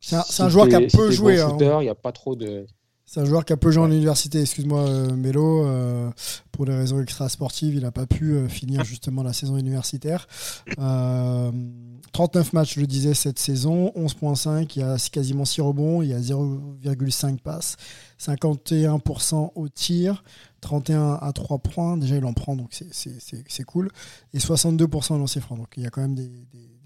[0.00, 1.40] c'est un, joueur qui a peu joué.
[1.40, 1.56] Hein.
[1.60, 2.66] Il n'y a pas trop de.
[3.10, 6.10] C'est un joueur qui a peu joué en université, excuse-moi euh, Mélo, euh,
[6.52, 10.28] pour des raisons extra-sportives, il n'a pas pu euh, finir justement la saison universitaire.
[10.76, 16.10] 39 matchs, je le disais, cette saison, 11.5, il y a quasiment 6 rebonds, il
[16.10, 17.78] y a 0,5 passes,
[18.20, 20.22] 51% au tir,
[20.60, 23.88] 31 à 3 points, déjà il en prend, donc c'est cool,
[24.34, 26.30] et 62% au lancer franc, donc il y a quand même des,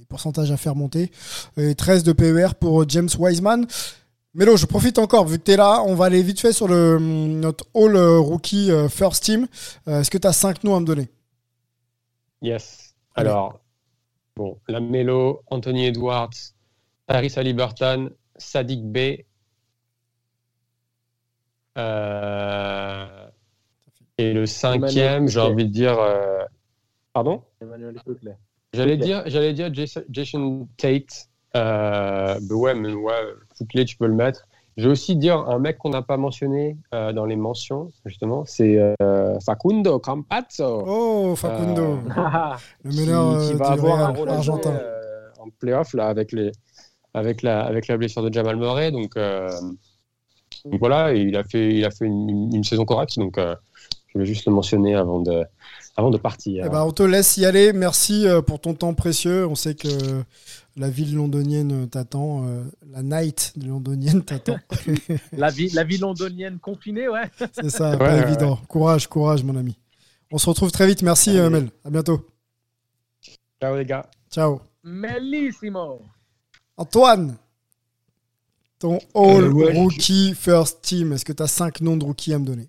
[0.09, 1.11] pourcentages à faire monter,
[1.57, 3.67] et 13 de PER pour James Wiseman.
[4.35, 6.67] Melo, je profite encore, vu que tu es là, on va aller vite fait sur
[6.67, 9.47] le, notre All euh, Rookie euh, First Team.
[9.89, 11.11] Euh, est-ce que tu as 5 noms à me donner?
[12.41, 12.95] Yes.
[13.15, 13.61] Alors,
[14.35, 16.31] bon, la Melo, Anthony Edwards,
[17.07, 18.97] Paris Halliburton, Sadik B.
[18.97, 19.23] et
[24.33, 25.99] le cinquième, j'ai envie de dire.
[27.13, 27.43] Pardon?
[28.73, 29.71] J'allais dire, j'allais dire
[30.09, 31.29] Jason Tate.
[31.57, 34.47] Euh, bah ouais, mais ouais, tu peux le mettre.
[34.79, 38.45] Je vais aussi dire un mec qu'on n'a pas mentionné euh, dans les mentions, justement,
[38.47, 40.85] c'est euh, Facundo Campazzo.
[40.87, 44.71] Oh, Facundo, Ah, le qui, meneur qui euh, va du avoir un rôle argentin.
[44.71, 46.53] euh, en playoff là, avec, les,
[47.13, 48.91] avec, la, avec la blessure de Jamal Murray.
[48.93, 49.51] Donc, euh,
[50.65, 53.19] donc voilà, il a fait, il a fait une, une- une saison correcte.
[53.19, 53.55] Donc euh,
[54.15, 55.45] je vais juste le mentionner avant de,
[55.97, 56.65] avant de partir.
[56.67, 57.73] Eh ben, on te laisse y aller.
[57.73, 59.47] Merci euh, pour ton temps précieux.
[59.47, 59.89] On sait que
[60.77, 64.57] la ville londonienne t'attend, euh, la night londonienne t'attend.
[65.33, 67.31] la, vie, la vie londonienne confinée, ouais.
[67.53, 68.57] C'est ça, Ouais, pas ouais, évident.
[68.69, 69.79] Courage, courage, mon ami.
[70.31, 71.03] On se retrouve très vite.
[71.03, 71.69] Merci, euh, Mel.
[71.85, 72.27] À bientôt.
[73.61, 74.07] Ciao les gars.
[74.31, 74.61] Ciao.
[74.83, 76.03] Mellissimo.
[76.79, 77.37] Antoine,
[78.79, 82.05] ton All Euh, ouais, je- Rookie First Team, est-ce que tu as 5 noms de
[82.05, 82.69] rookies à me donner?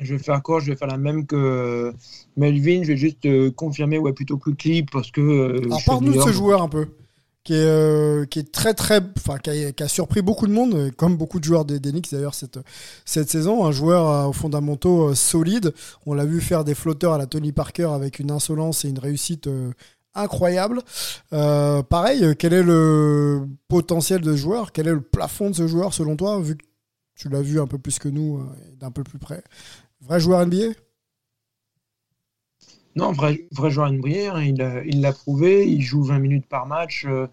[0.00, 0.60] Je vais faire quoi?
[0.60, 1.92] Je vais faire la même que
[2.36, 2.82] Melvin.
[2.82, 5.20] Je vais juste euh, confirmer, ouais, plutôt Quickly parce que.
[5.20, 6.86] euh, Alors parle-nous de ce joueur un peu,
[7.44, 10.52] qui est, euh, qui est très très, enfin qui a, qui a surpris beaucoup de
[10.52, 12.58] monde, euh, comme beaucoup de joueurs des, des Knicks d'ailleurs cette,
[13.04, 13.64] cette saison.
[13.64, 15.72] Un joueur euh, aux fondamentaux euh, solides.
[16.06, 18.98] On l'a vu faire des flotteurs à la Tony Parker avec une insolence et une
[18.98, 19.72] réussite euh,
[20.14, 20.80] incroyable.
[21.32, 24.72] Euh, pareil, euh, quel est le potentiel de ce joueur?
[24.72, 26.64] Quel est le plafond de ce joueur selon toi, vu que
[27.14, 28.44] tu l'as vu un peu plus que nous, euh,
[28.78, 29.42] d'un peu plus près?
[30.00, 30.74] Vrai joueur NBA
[32.96, 36.46] Non, vrai, vrai joueur NBA, hein, il a- il l'a prouvé, il joue 20 minutes
[36.46, 37.28] par match euh,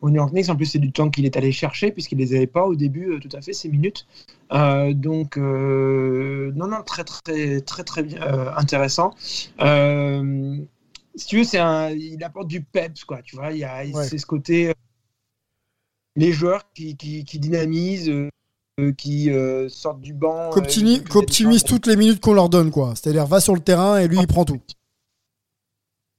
[0.00, 0.48] au New York Knicks.
[0.48, 2.74] En plus, c'est du temps qu'il est allé chercher, puisqu'il ne les avait pas au
[2.74, 4.06] début, euh, tout à fait, ces minutes.
[4.52, 9.14] Euh, donc, euh, non, non, très, très, très, très bien, euh, intéressant.
[9.60, 10.56] Euh,
[11.16, 14.08] si tu veux, un, il apporte du peps, quoi, tu vois, il y a, Ouais.
[14.08, 14.72] c'est ce côté, euh,
[16.16, 18.28] les joueurs qui, qui, qui dynamisent, euh,
[18.96, 20.48] qui euh, sortent du banc.
[20.48, 22.94] euh, Qu'optimi- qui- Qu'optimise toutes les minutes qu'on leur donne, quoi.
[22.96, 24.60] C'est-à-dire, va sur le terrain et lui, il prend tout.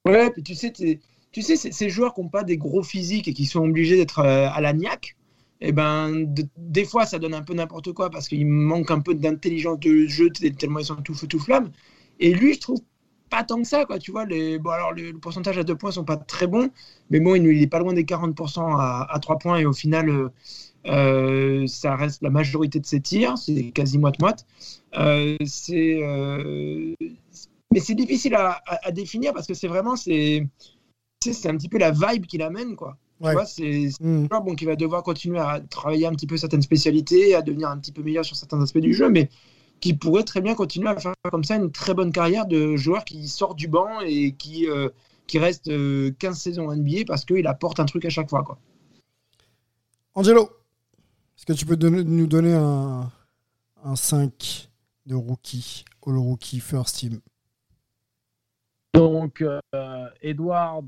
[0.06, 3.34] Ouais, puis tu sais, tu sais, ces- joueurs qui n'ont pas des gros physiques et
[3.34, 5.16] qui sont obligés d'être euh, à la niaque,
[5.62, 9.00] et ben, de- des fois, ça donne un peu n'importe quoi parce qu'il manque un
[9.00, 11.72] peu d'intelligence de jeu tellement ils sont tout feu tout flamme.
[12.20, 12.80] Et lui, je trouve
[13.30, 14.00] pas tant que ça, quoi.
[14.00, 16.70] Tu vois, les, bon, alors le, le pourcentage à deux points sont pas très bons,
[17.12, 19.74] mais bon, il, il est pas loin des 40% à, à trois points et au
[19.74, 20.30] final, euh,
[20.88, 24.46] euh, ça reste la majorité de ses tirs, c'est quasi moite-moite.
[24.98, 26.94] Euh, c'est euh,
[27.74, 30.48] mais c'est difficile à, à- à définir parce que c'est vraiment c'est
[31.46, 32.98] un petit peu la vibe qu'il amène quoi.
[33.20, 33.36] Ouais.
[33.46, 34.26] C'est Mm.
[34.32, 37.70] joueur bon, qui va devoir continuer à travailler un petit peu certaines spécialités, à devenir
[37.70, 39.30] un petit peu meilleur sur certains aspects du jeu, mais
[39.80, 43.06] qui pourrait très bien continuer à faire comme ça une très bonne carrière de joueur
[43.06, 44.90] qui sort du banc et qui, euh,
[45.28, 48.44] qui reste euh, 15 saisons NBA parce qu'il apporte un truc à chaque fois.
[48.44, 48.58] Quoi.
[50.16, 50.50] Angelo,
[51.42, 53.10] est-ce que tu peux donner- nous donner un,
[53.84, 54.70] un 5
[55.08, 57.20] de rookie, All Rookie First Team?
[58.94, 60.84] Donc, euh, Edwards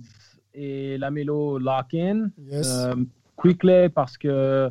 [0.53, 2.29] et Lamelo Larkin.
[2.37, 2.67] Yes.
[2.69, 2.95] Euh,
[3.41, 4.69] Quickley parce que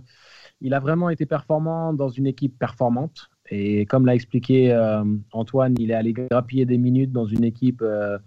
[0.60, 3.28] il a vraiment été performant dans une équipe performante.
[3.50, 5.02] Et comme l'a expliqué euh,
[5.32, 8.18] Antoine, il est allé grappiller des minutes dans une équipe euh,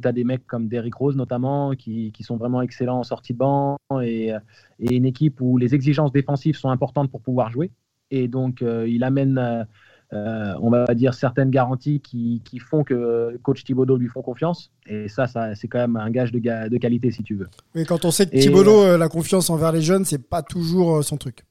[0.00, 3.32] tu as des mecs comme Derrick Rose notamment qui, qui sont vraiment excellents en sortie
[3.32, 4.30] de banc et,
[4.78, 7.70] et une équipe où les exigences défensives sont importantes pour pouvoir jouer.
[8.12, 9.64] Et donc, euh, il amène, euh,
[10.12, 14.70] euh, on va dire, certaines garanties qui, qui font que coach Thibodeau lui font confiance.
[14.86, 17.48] Et ça, ça c'est quand même un gage de, de qualité, si tu veux.
[17.74, 21.16] Mais quand on sait que Thibodeau, la confiance envers les jeunes, c'est pas toujours son
[21.16, 21.46] truc.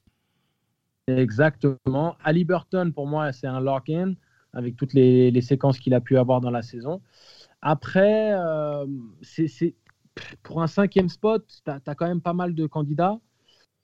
[1.08, 2.14] Exactement.
[2.22, 4.14] Ali Burton, pour moi, c'est un lock-in
[4.52, 7.00] avec toutes les, les séquences qu'il a pu avoir dans la saison.
[7.62, 8.86] Après, euh,
[9.22, 9.74] c'est, c'est-
[10.42, 13.18] pour un cinquième spot, tu as, quand même pas mal de candidats.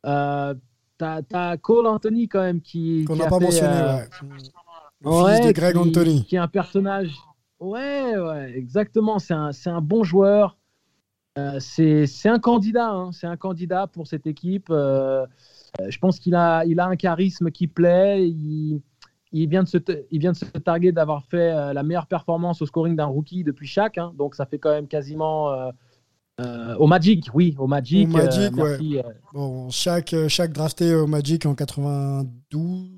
[0.05, 0.55] Euh,
[0.99, 3.05] tu as, Cole Anthony quand même qui.
[3.07, 4.09] Qu'on n'a a pas fait, mentionné, euh, ouais.
[5.01, 6.25] Le ouais, fils de Greg qui- Anthony.
[6.25, 7.15] Qui est un personnage.
[7.61, 9.19] Ouais, ouais, exactement.
[9.19, 10.59] C'est un, un bon joueur.
[11.39, 12.91] Euh, c'est c'est un candidat.
[12.91, 13.13] hein.
[13.13, 14.69] C'est un candidat pour cette équipe.
[14.71, 15.25] Euh,
[15.81, 18.29] euh, je pense qu'il a, il a un charisme qui plaît.
[18.29, 18.83] Il,
[19.33, 19.79] il vient de se,
[20.11, 23.45] il vient de se targuer d'avoir fait euh, la meilleure performance au scoring d'un rookie
[23.45, 23.99] depuis chaque.
[23.99, 24.13] hein.
[24.17, 25.51] donc ça fait quand même quasiment.
[25.53, 25.71] euh,
[26.41, 28.09] euh, au Magic, oui, au Magic.
[28.09, 28.99] Au Magic, euh, merci,
[29.33, 32.89] Bon, chaque, chaque drafté au Magic en 92.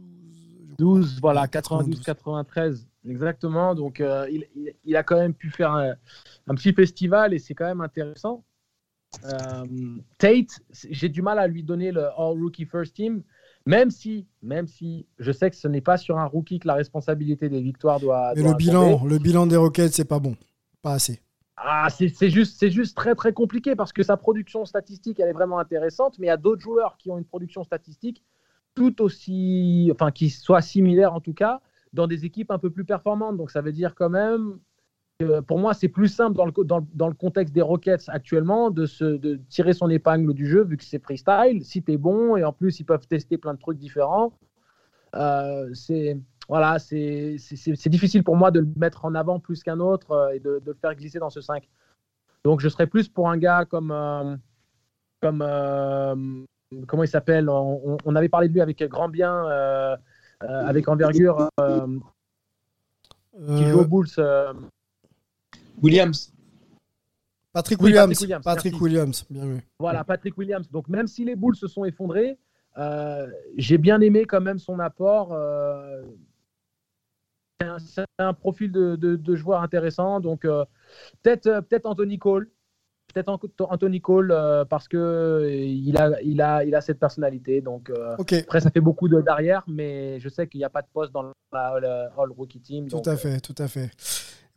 [0.79, 2.01] 12, voilà, 92.
[2.03, 3.75] 92-93, exactement.
[3.75, 3.99] Donc,
[4.31, 5.95] il, il- il a quand même pu faire un,
[6.49, 8.45] un petit festival et c'est quand même intéressant.
[10.19, 10.61] Tate,
[10.91, 13.23] j'ai du mal à lui donner le All Rookie First Team,
[13.71, 16.75] même si, même si je sais que ce n'est pas sur un rookie que la
[16.75, 18.33] responsabilité des victoires doit.
[18.35, 20.37] Mais doit le bilan, le bilan des Rockets, c'est pas bon.
[20.83, 21.21] Pas assez.
[21.57, 25.29] Ah, c'est c'est juste, c'est juste très très compliqué parce que sa production statistique elle
[25.29, 28.25] est vraiment intéressante, mais il y a d'autres joueurs qui ont une production statistique
[28.75, 31.61] tout aussi, enfin qui soit similaire en tout cas,
[31.93, 33.37] dans des équipes un peu plus performantes.
[33.37, 34.59] Donc ça veut dire quand même
[35.47, 38.87] pour moi, c'est plus simple dans le, dans, dans, le contexte des Rockets actuellement de,
[38.87, 41.65] se, de tirer son épingle du jeu vu que c'est freestyle.
[41.65, 44.33] Si tu es bon et en plus ils peuvent tester plein de trucs différents,
[45.15, 46.19] euh, c'est
[46.49, 47.37] voilà, c'est
[47.87, 50.73] difficile pour moi de le mettre en avant plus qu'un autre euh, et de, de,
[50.73, 51.69] le faire glisser dans ce 5.
[52.45, 54.37] Donc je serais plus pour un gars comme euh,
[55.21, 56.47] comme
[56.87, 57.49] comment il s'appelle?
[57.49, 59.45] On, on, avait parlé de lui avec grand bien,
[60.41, 61.51] avec envergure,
[63.57, 64.09] qui joue aux Bulls.
[65.83, 66.33] Williams.
[67.53, 68.27] Patrick Williams.
[68.45, 69.25] Patrick Williams.
[69.29, 69.61] bien vu.
[69.79, 70.71] Voilà, Patrick Williams.
[70.71, 72.39] Donc même si les boules se sont effondrées,
[72.79, 73.27] euh,
[73.57, 75.33] j'ai bien aimé quand même son apport.
[75.33, 76.03] Euh,
[77.79, 80.21] c'est un, profil de, de, joueur intéressant.
[80.21, 80.65] Donc euh,
[81.23, 82.51] peut-être peut Anthony Cole.
[83.13, 84.33] Peut-être Anthony Cole
[84.71, 87.61] parce que il a, il, a, il a cette personnalité.
[87.61, 91.11] Donc après, ça fait beaucoup d'arrière, mais je sais qu'il n'y a pas de poste
[91.13, 92.87] dans le All Rookie Team.
[92.87, 93.91] Tout à fait, tout à fait.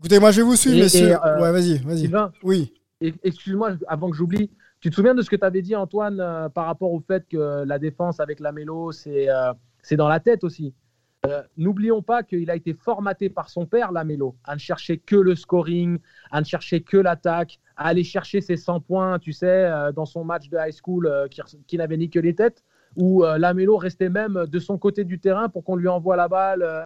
[0.04, 1.14] Écoutez, moi je vais vous suivre, messieurs.
[1.14, 2.12] Euh, ouais, vas-y, vas-y.
[2.44, 2.74] Oui.
[3.00, 4.52] Excuse-moi, avant que j'oublie,
[4.82, 7.26] tu te souviens de ce que tu avais dit, Antoine, euh, par rapport au fait
[7.30, 10.74] que la défense avec la mélo, c'est euh, c'est dans la tête aussi?
[11.56, 15.16] N'oublions pas qu'il a été formaté par son père, la mélo, à ne chercher que
[15.16, 16.00] le scoring,
[16.32, 20.26] à ne chercher que l'attaque, à aller chercher ses 100 points, tu sais, dans son
[20.26, 22.66] match de high school qui, qui n'avait ni que les têtes,
[22.98, 26.28] où la mélo restait même de son côté du terrain pour qu'on lui envoie la
[26.28, 26.84] balle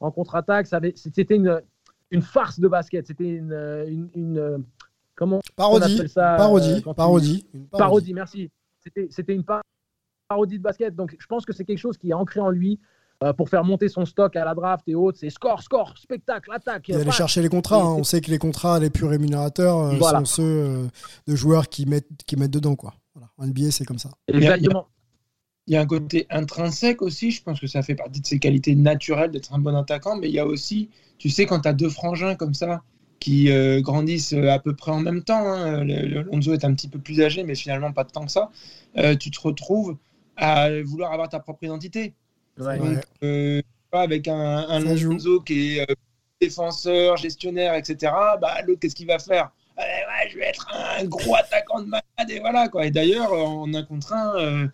[0.00, 0.66] en contre-attaque.
[0.94, 1.62] C'était une,
[2.10, 3.06] une farce de basket.
[3.06, 3.52] C'était une,
[3.86, 4.64] une, une,
[5.14, 8.14] comment parodie, on appelle ça, parodie, euh, parodie, une parodie, parodie.
[8.14, 8.50] merci.
[9.10, 9.44] C'était une
[10.28, 10.94] parodie de basket.
[10.94, 12.78] Donc je pense que c'est quelque chose qui est ancré en lui.
[13.24, 16.52] Euh, pour faire monter son stock à la draft et autres, c'est score, score, spectacle,
[16.52, 16.88] attaque.
[16.88, 17.82] Et aller chercher les contrats.
[17.82, 17.96] Hein.
[17.98, 20.88] On sait que les contrats les plus rémunérateurs euh, sont ceux
[21.26, 22.76] de joueurs qui mettent, qui mettent dedans.
[22.76, 22.94] Quoi.
[23.14, 23.28] Voilà.
[23.36, 24.10] En NBA, c'est comme ça.
[24.28, 24.86] Exactement.
[25.68, 28.38] Il y a un côté intrinsèque aussi, je pense que ça fait partie de ses
[28.38, 30.88] qualités naturelles d'être un bon attaquant, mais il y a aussi,
[31.18, 32.82] tu sais, quand tu as deux frangins comme ça
[33.20, 36.88] qui euh, grandissent euh, à peu près en même temps, hein, Lonzo est un petit
[36.88, 38.50] peu plus âgé, mais finalement pas tant que ça,
[38.96, 39.96] euh, tu te retrouves
[40.36, 42.14] à vouloir avoir ta propre identité.
[42.56, 43.04] Donc,
[43.92, 45.86] avec un, un Lonzo qui est
[46.40, 49.50] défenseur, gestionnaire, etc., bah, l'autre, qu'est-ce qu'il va faire?
[49.76, 52.68] Ouais, Je vais être un gros attaquant de malade, et voilà.
[52.68, 52.86] Quoi.
[52.86, 54.66] Et d'ailleurs, en un contre un euh,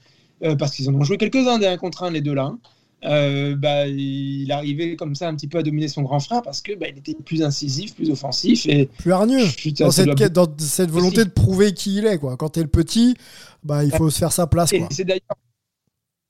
[0.59, 2.45] parce qu'ils en ont joué quelques-uns des 1 contre 1, les deux là.
[2.45, 2.59] Hein.
[3.07, 6.62] Euh, bah, il arrivait comme ça un petit peu à dominer son grand frère parce
[6.62, 9.45] que bah, il était plus incisif, plus offensif et plus hargneux.
[9.78, 12.36] Dans cette, dans cette, volonté de prouver qui il est, quoi.
[12.36, 13.14] Quand tu es le petit,
[13.62, 14.72] bah, il faut se faire sa place.
[14.72, 15.20] Et c'est d'ailleurs.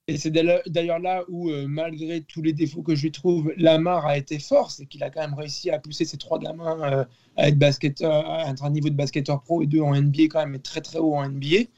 [0.06, 4.04] Et c'est d'ailleurs là où, euh, malgré tous les défauts que je lui trouve, Lamar
[4.04, 7.06] a été fort, c'est qu'il a quand même réussi à pousser ses trois gamins
[7.36, 10.56] à être basketteur, à un niveau de basketteur pro et deux en NBA quand même,
[10.56, 11.68] et très très haut en NBA.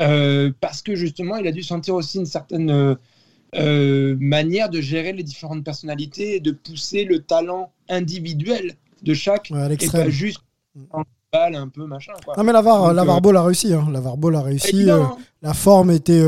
[0.00, 2.94] Euh, parce que justement, il a dû sentir aussi une certaine euh,
[3.56, 9.50] euh, manière de gérer les différentes personnalités et de pousser le talent individuel de chaque
[9.50, 10.40] ouais, et pas juste
[10.90, 12.12] en balle un peu machin.
[12.24, 12.34] Quoi.
[12.36, 13.74] Non mais Lavar, Lavar Ball a réussi.
[13.74, 13.88] Hein.
[13.90, 14.86] Lavar Ball a réussi.
[15.42, 16.24] la forme était,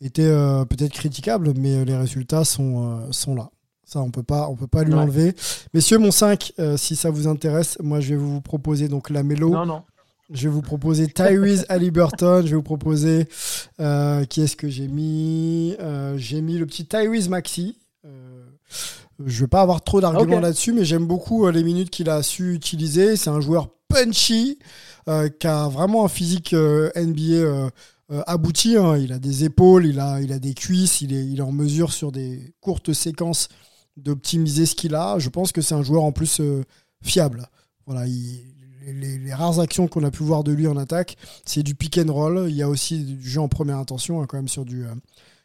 [0.00, 0.30] était
[0.68, 3.50] peut-être critiquable, mais les résultats sont, sont là.
[3.84, 5.34] Ça, on peut pas, on peut pas lui enlever.
[5.72, 9.50] Messieurs, mon 5, si ça vous intéresse, moi je vais vous proposer donc la mélo.
[9.50, 9.82] Non, non.
[10.30, 12.42] Je vais vous proposer Tyrese Halliburton.
[12.44, 13.28] Je vais vous proposer.
[13.80, 15.74] Euh, qui est-ce que j'ai mis?
[15.80, 17.78] Euh, J'ai mis le petit Tyrese Maxi.
[18.04, 18.44] Euh,
[19.24, 22.22] je ne vais pas avoir trop d'arguments là-dessus, mais j'aime beaucoup les minutes qu'il a
[22.22, 23.16] su utiliser.
[23.16, 24.58] C'est un joueur punchy,
[25.40, 27.70] qui a vraiment un physique NBA
[28.26, 28.76] abouti.
[28.76, 28.98] Hein.
[28.98, 31.52] Il a des épaules, il a, il a des cuisses, il est, il est en
[31.52, 33.48] mesure sur des courtes séquences
[33.96, 35.18] d'optimiser ce qu'il a.
[35.18, 36.42] Je pense que c'est un joueur en plus
[37.02, 37.48] fiable.
[37.86, 38.57] Voilà, il,
[38.92, 42.12] les, rares actions qu'on a pu voir de lui en attaque, c'est du pick and
[42.12, 42.46] roll.
[42.48, 44.94] Il y a aussi du jeu en première intention, hein, quand même, sur du, euh,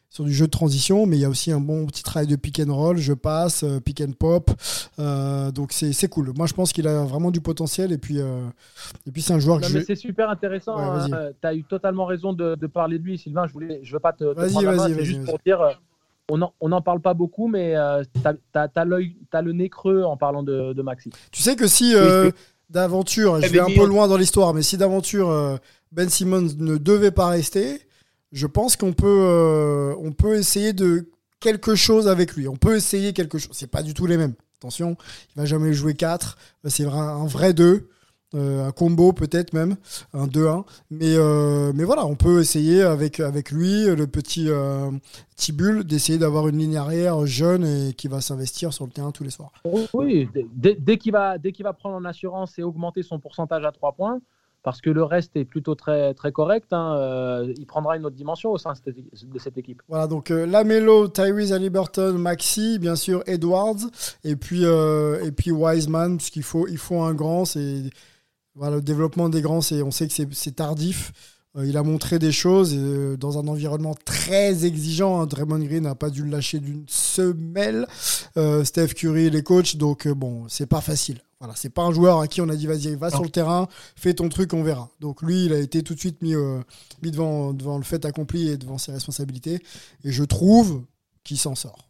[0.10, 2.36] sur du jeu de transition, mais il y a aussi un bon petit travail de
[2.36, 4.52] pick and roll, je passe, euh, pick and pop.
[5.00, 6.32] Euh, donc c'est cool.
[6.36, 9.60] Moi, je pense qu'il a vraiment du potentiel et puis, et puis c'est un joueur
[9.60, 10.78] que mais C'est super intéressant.
[10.78, 11.08] Hein.
[11.42, 13.46] tu as eu totalement raison de, parler de lui, Sylvain.
[13.48, 15.80] Je ne je veux pas te, te prendre la main, juste pour dire
[16.30, 17.76] on n'en parle pas beaucoup, mais
[18.14, 18.22] tu
[18.56, 18.86] as, as,
[19.42, 21.10] le nez creux en parlant de, de Maxi.
[21.32, 21.94] Tu sais que si,
[22.74, 25.58] d'aventure, je vais un peu loin dans l'histoire, mais si d'aventure euh,
[25.92, 27.80] Ben Simmons ne devait pas rester,
[28.32, 31.10] je pense qu'on peut, euh, on peut essayer de
[31.40, 32.48] quelque chose avec lui.
[32.48, 33.52] On peut essayer quelque chose.
[33.54, 34.34] C'est pas du tout les mêmes.
[34.58, 34.98] Attention,
[35.36, 36.38] il va jamais jouer 4.
[36.66, 37.88] C'est un vrai 2.
[38.36, 39.76] Euh, un combo peut-être même,
[40.14, 40.66] un 2-1.
[40.90, 44.90] Mais, euh, mais voilà, on peut essayer avec, avec lui, le petit euh,
[45.36, 49.24] Tibul, d'essayer d'avoir une ligne arrière jeune et qui va s'investir sur le terrain tous
[49.24, 49.52] les soirs.
[49.94, 53.72] Oui, dès, qu'il va, dès qu'il va prendre en assurance et augmenter son pourcentage à
[53.72, 54.20] 3 points,
[54.64, 58.16] parce que le reste est plutôt très, très correct, hein, euh, il prendra une autre
[58.16, 59.82] dimension au sein de cette équipe.
[59.90, 63.90] Voilà, donc euh, Lamelo, Tyrese Halliburton, Maxi, bien sûr Edwards,
[64.24, 67.44] et puis, euh, et puis Wiseman, parce qu'il faut, il faut un grand.
[67.46, 67.84] C'est
[68.56, 71.12] voilà, le développement des grands, c'est, on sait que c'est tardif.
[71.56, 75.22] Euh, il a montré des choses euh, dans un environnement très exigeant.
[75.22, 75.28] Hein.
[75.28, 77.88] Draymond Green n'a pas dû le lâcher d'une semelle.
[78.38, 81.22] Euh, Steph Curry, les coachs, donc bon, c'est pas facile.
[81.40, 83.68] Voilà, c'est pas un joueur à qui on a dit vas-y, va sur le terrain,
[83.98, 84.90] fais ton truc, on verra.
[85.02, 86.36] Donc lui, il a été tout de suite mis,
[87.02, 89.62] mis devant, devant le fait accompli et devant ses responsabilités.
[90.06, 90.84] Et je trouve
[91.26, 91.90] qu'il s'en sort.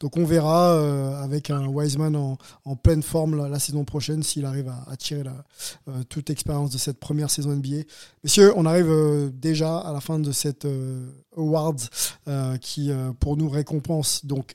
[0.00, 4.68] Donc on verra euh, avec un Wiseman en, pleine forme la, saison prochaine s'il arrive
[4.88, 5.22] à, tirer
[5.88, 7.82] euh, toute expérience de cette première saison NBA.
[8.24, 10.66] Messieurs, on arrive euh, déjà à la fin de cette
[11.36, 11.76] awards
[12.60, 14.52] qui pour nous récompense donc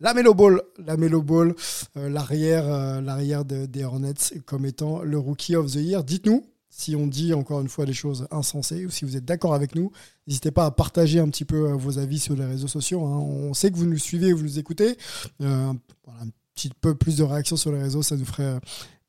[0.00, 1.54] la Melo Ball, la Melo Ball,
[1.94, 4.12] l'arrière, l'arrière des Hornets
[4.44, 6.04] comme étant le Rookie of the Year.
[6.04, 6.44] Dites-nous
[6.76, 9.74] si on dit encore une fois des choses insensées ou si vous êtes d'accord avec
[9.74, 9.90] nous.
[10.26, 13.02] N'hésitez pas à partager un petit peu euh, vos avis sur les réseaux sociaux.
[13.02, 13.18] Hein.
[13.18, 14.98] On sait que vous nous suivez, vous nous écoutez.
[15.40, 18.60] Euh, un petit peu plus de réactions sur les réseaux, ça nous ferait euh,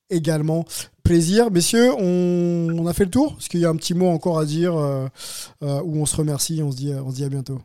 [0.09, 0.63] également
[1.03, 1.51] plaisir.
[1.51, 3.35] Messieurs, on, a fait le tour?
[3.37, 4.73] Est-ce qu'il y a un petit mot encore à dire
[5.61, 7.59] où on se remercie on se dit, on se dit à bientôt?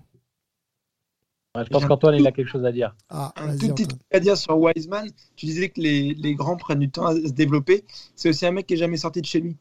[1.54, 2.96] Je pense qu'Antoine, il a quelque chose à dire.
[3.10, 5.06] Ah, un tout petit truc à dire sur Wiseman.
[5.36, 7.84] Tu disais que les, les, grands prennent du temps à se développer.
[8.16, 9.56] C'est aussi un mec qui n'est jamais sorti de chez lui.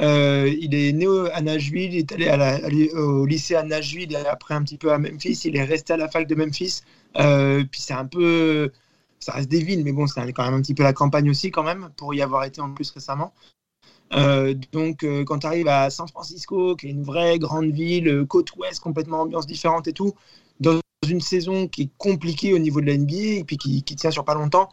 [0.00, 4.54] Euh, il est né à Nashville, il est allé au lycée à Nashville et après
[4.54, 5.40] un petit peu à Memphis.
[5.44, 6.82] Il est resté à la fac de Memphis.
[7.18, 8.70] Euh, puis c'est un peu.
[9.18, 11.50] Ça reste des villes, mais bon, c'est quand même un petit peu la campagne aussi,
[11.50, 13.34] quand même, pour y avoir été en plus récemment.
[14.14, 18.54] Euh, donc, quand tu arrives à San Francisco, qui est une vraie grande ville, côte
[18.56, 20.14] ouest, complètement ambiance différente et tout,
[20.60, 20.78] dans
[21.08, 24.12] une saison qui est compliquée au niveau de la NBA et puis qui, qui tient
[24.12, 24.68] sur pas longtemps,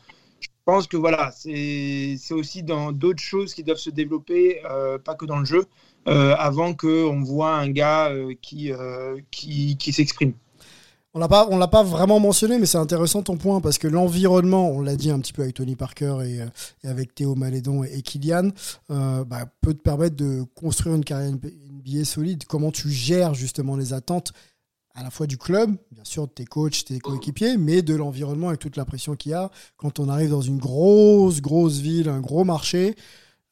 [0.66, 5.26] pense que voilà, c'est aussi dans d'autres choses qui doivent se développer, euh, pas que
[5.26, 5.66] dans le jeu,
[6.08, 8.72] euh, avant qu'on voit un gars euh, qui,
[9.32, 10.34] qui, qui s'exprime.
[11.14, 13.88] On l'a pas, on l'a pas vraiment mentionné, mais c'est intéressant ton point parce que
[13.88, 16.42] l'environnement, on l'a dit un petit peu avec Tony Parker et,
[16.86, 18.50] avec Théo Malédon et, Kylian,
[18.90, 22.44] bah, peut te permettre de construire une carrière NBA solide.
[22.46, 24.34] Comment tu gères justement les attentes
[24.96, 28.52] à la fois du club, bien sûr de tes coachs, tes coéquipiers, mais de l'environnement
[28.52, 32.08] et toute la pression qu'il y a quand on arrive dans une grosse, grosse ville,
[32.08, 32.96] un gros marché.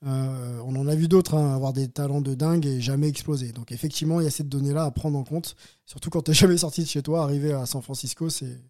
[0.06, 3.52] Euh, on en a vu d'autres hein, avoir des talents de dingue et jamais exploser.
[3.52, 5.56] Donc effectivement, il y a cette donnée-là à prendre en compte.
[5.86, 8.62] Surtout quand tu n'es jamais sorti de chez toi, arriver à San Francisco, c'est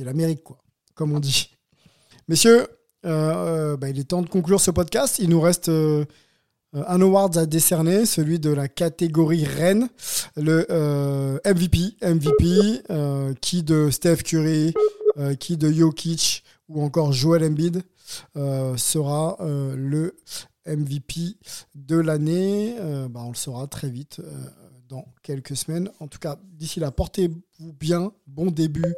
[0.00, 0.58] l'Amérique, quoi,
[0.94, 1.50] comme on dit.
[2.28, 2.66] Messieurs,
[3.04, 5.18] euh, euh, bah, il est temps de conclure ce podcast.
[5.18, 5.70] Il nous reste
[6.72, 9.88] un award à décerner, celui de la catégorie Rennes,
[10.36, 14.74] le euh, MVP, MVP, euh, qui de Steph Curry,
[15.38, 17.82] qui de Jokic ou encore Joel Embiid
[18.34, 20.16] sera le
[20.66, 21.36] MVP
[21.74, 22.76] de l'année.
[23.10, 24.22] Bah, on le saura très vite
[24.88, 25.90] dans quelques semaines.
[26.00, 28.10] En tout cas, d'ici là, portez-vous bien.
[28.26, 28.94] Bon début.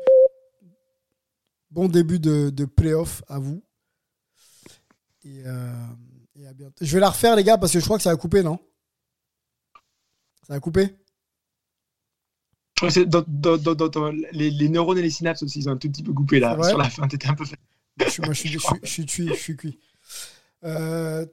[1.73, 3.65] Bon début de, de playoff à vous.
[5.25, 5.43] Et
[6.81, 8.59] je vais la refaire, les gars, parce que je crois que ça a coupé, non?
[10.47, 10.97] Ça a coupé?
[12.77, 16.03] Je crois que dans, les, neurones et les synapses aussi, ils ont un tout petit
[16.03, 16.57] peu coupé là.
[16.63, 17.59] Sur la fin, t'étais un peu fait.
[17.99, 19.79] moi, je suis, je, suis, cuit.
[20.65, 21.25] Euh,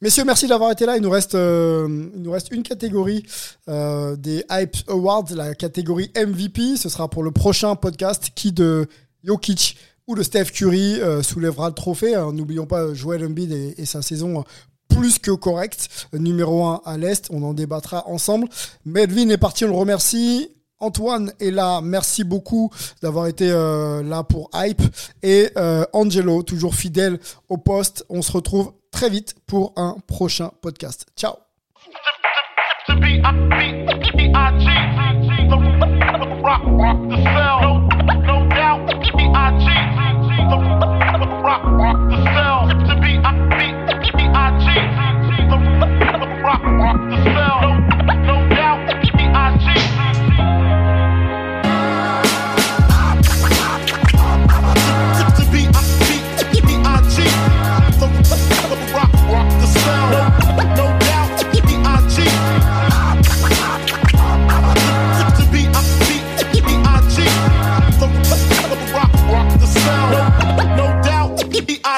[0.00, 0.96] messieurs, merci d'avoir été là.
[0.96, 3.24] Il nous reste, euh, il nous reste une catégorie
[3.68, 6.76] euh, des Hype Awards, la catégorie MVP.
[6.76, 8.88] Ce sera pour le prochain podcast qui de
[9.22, 9.76] Jokic
[10.06, 12.14] où le Steph Curry euh, soulèvera le trophée.
[12.14, 12.32] Hein.
[12.32, 14.44] N'oublions pas Joel Embiid et, sa saison
[14.88, 17.28] plus que correcte, numéro 1 à l'Est.
[17.30, 18.48] On en débattra ensemble.
[18.84, 20.48] Melvin est parti, on le remercie.
[20.80, 24.82] Antoine est là, merci beaucoup d'avoir été euh, là pour Hype.
[25.22, 28.04] Et euh, Angelo, toujours fidèle au poste.
[28.10, 31.06] On se retrouve très vite pour un prochain podcast.
[31.16, 31.34] Ciao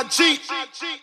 [0.08, 0.40] cheat.
[0.50, 1.00] I cheat.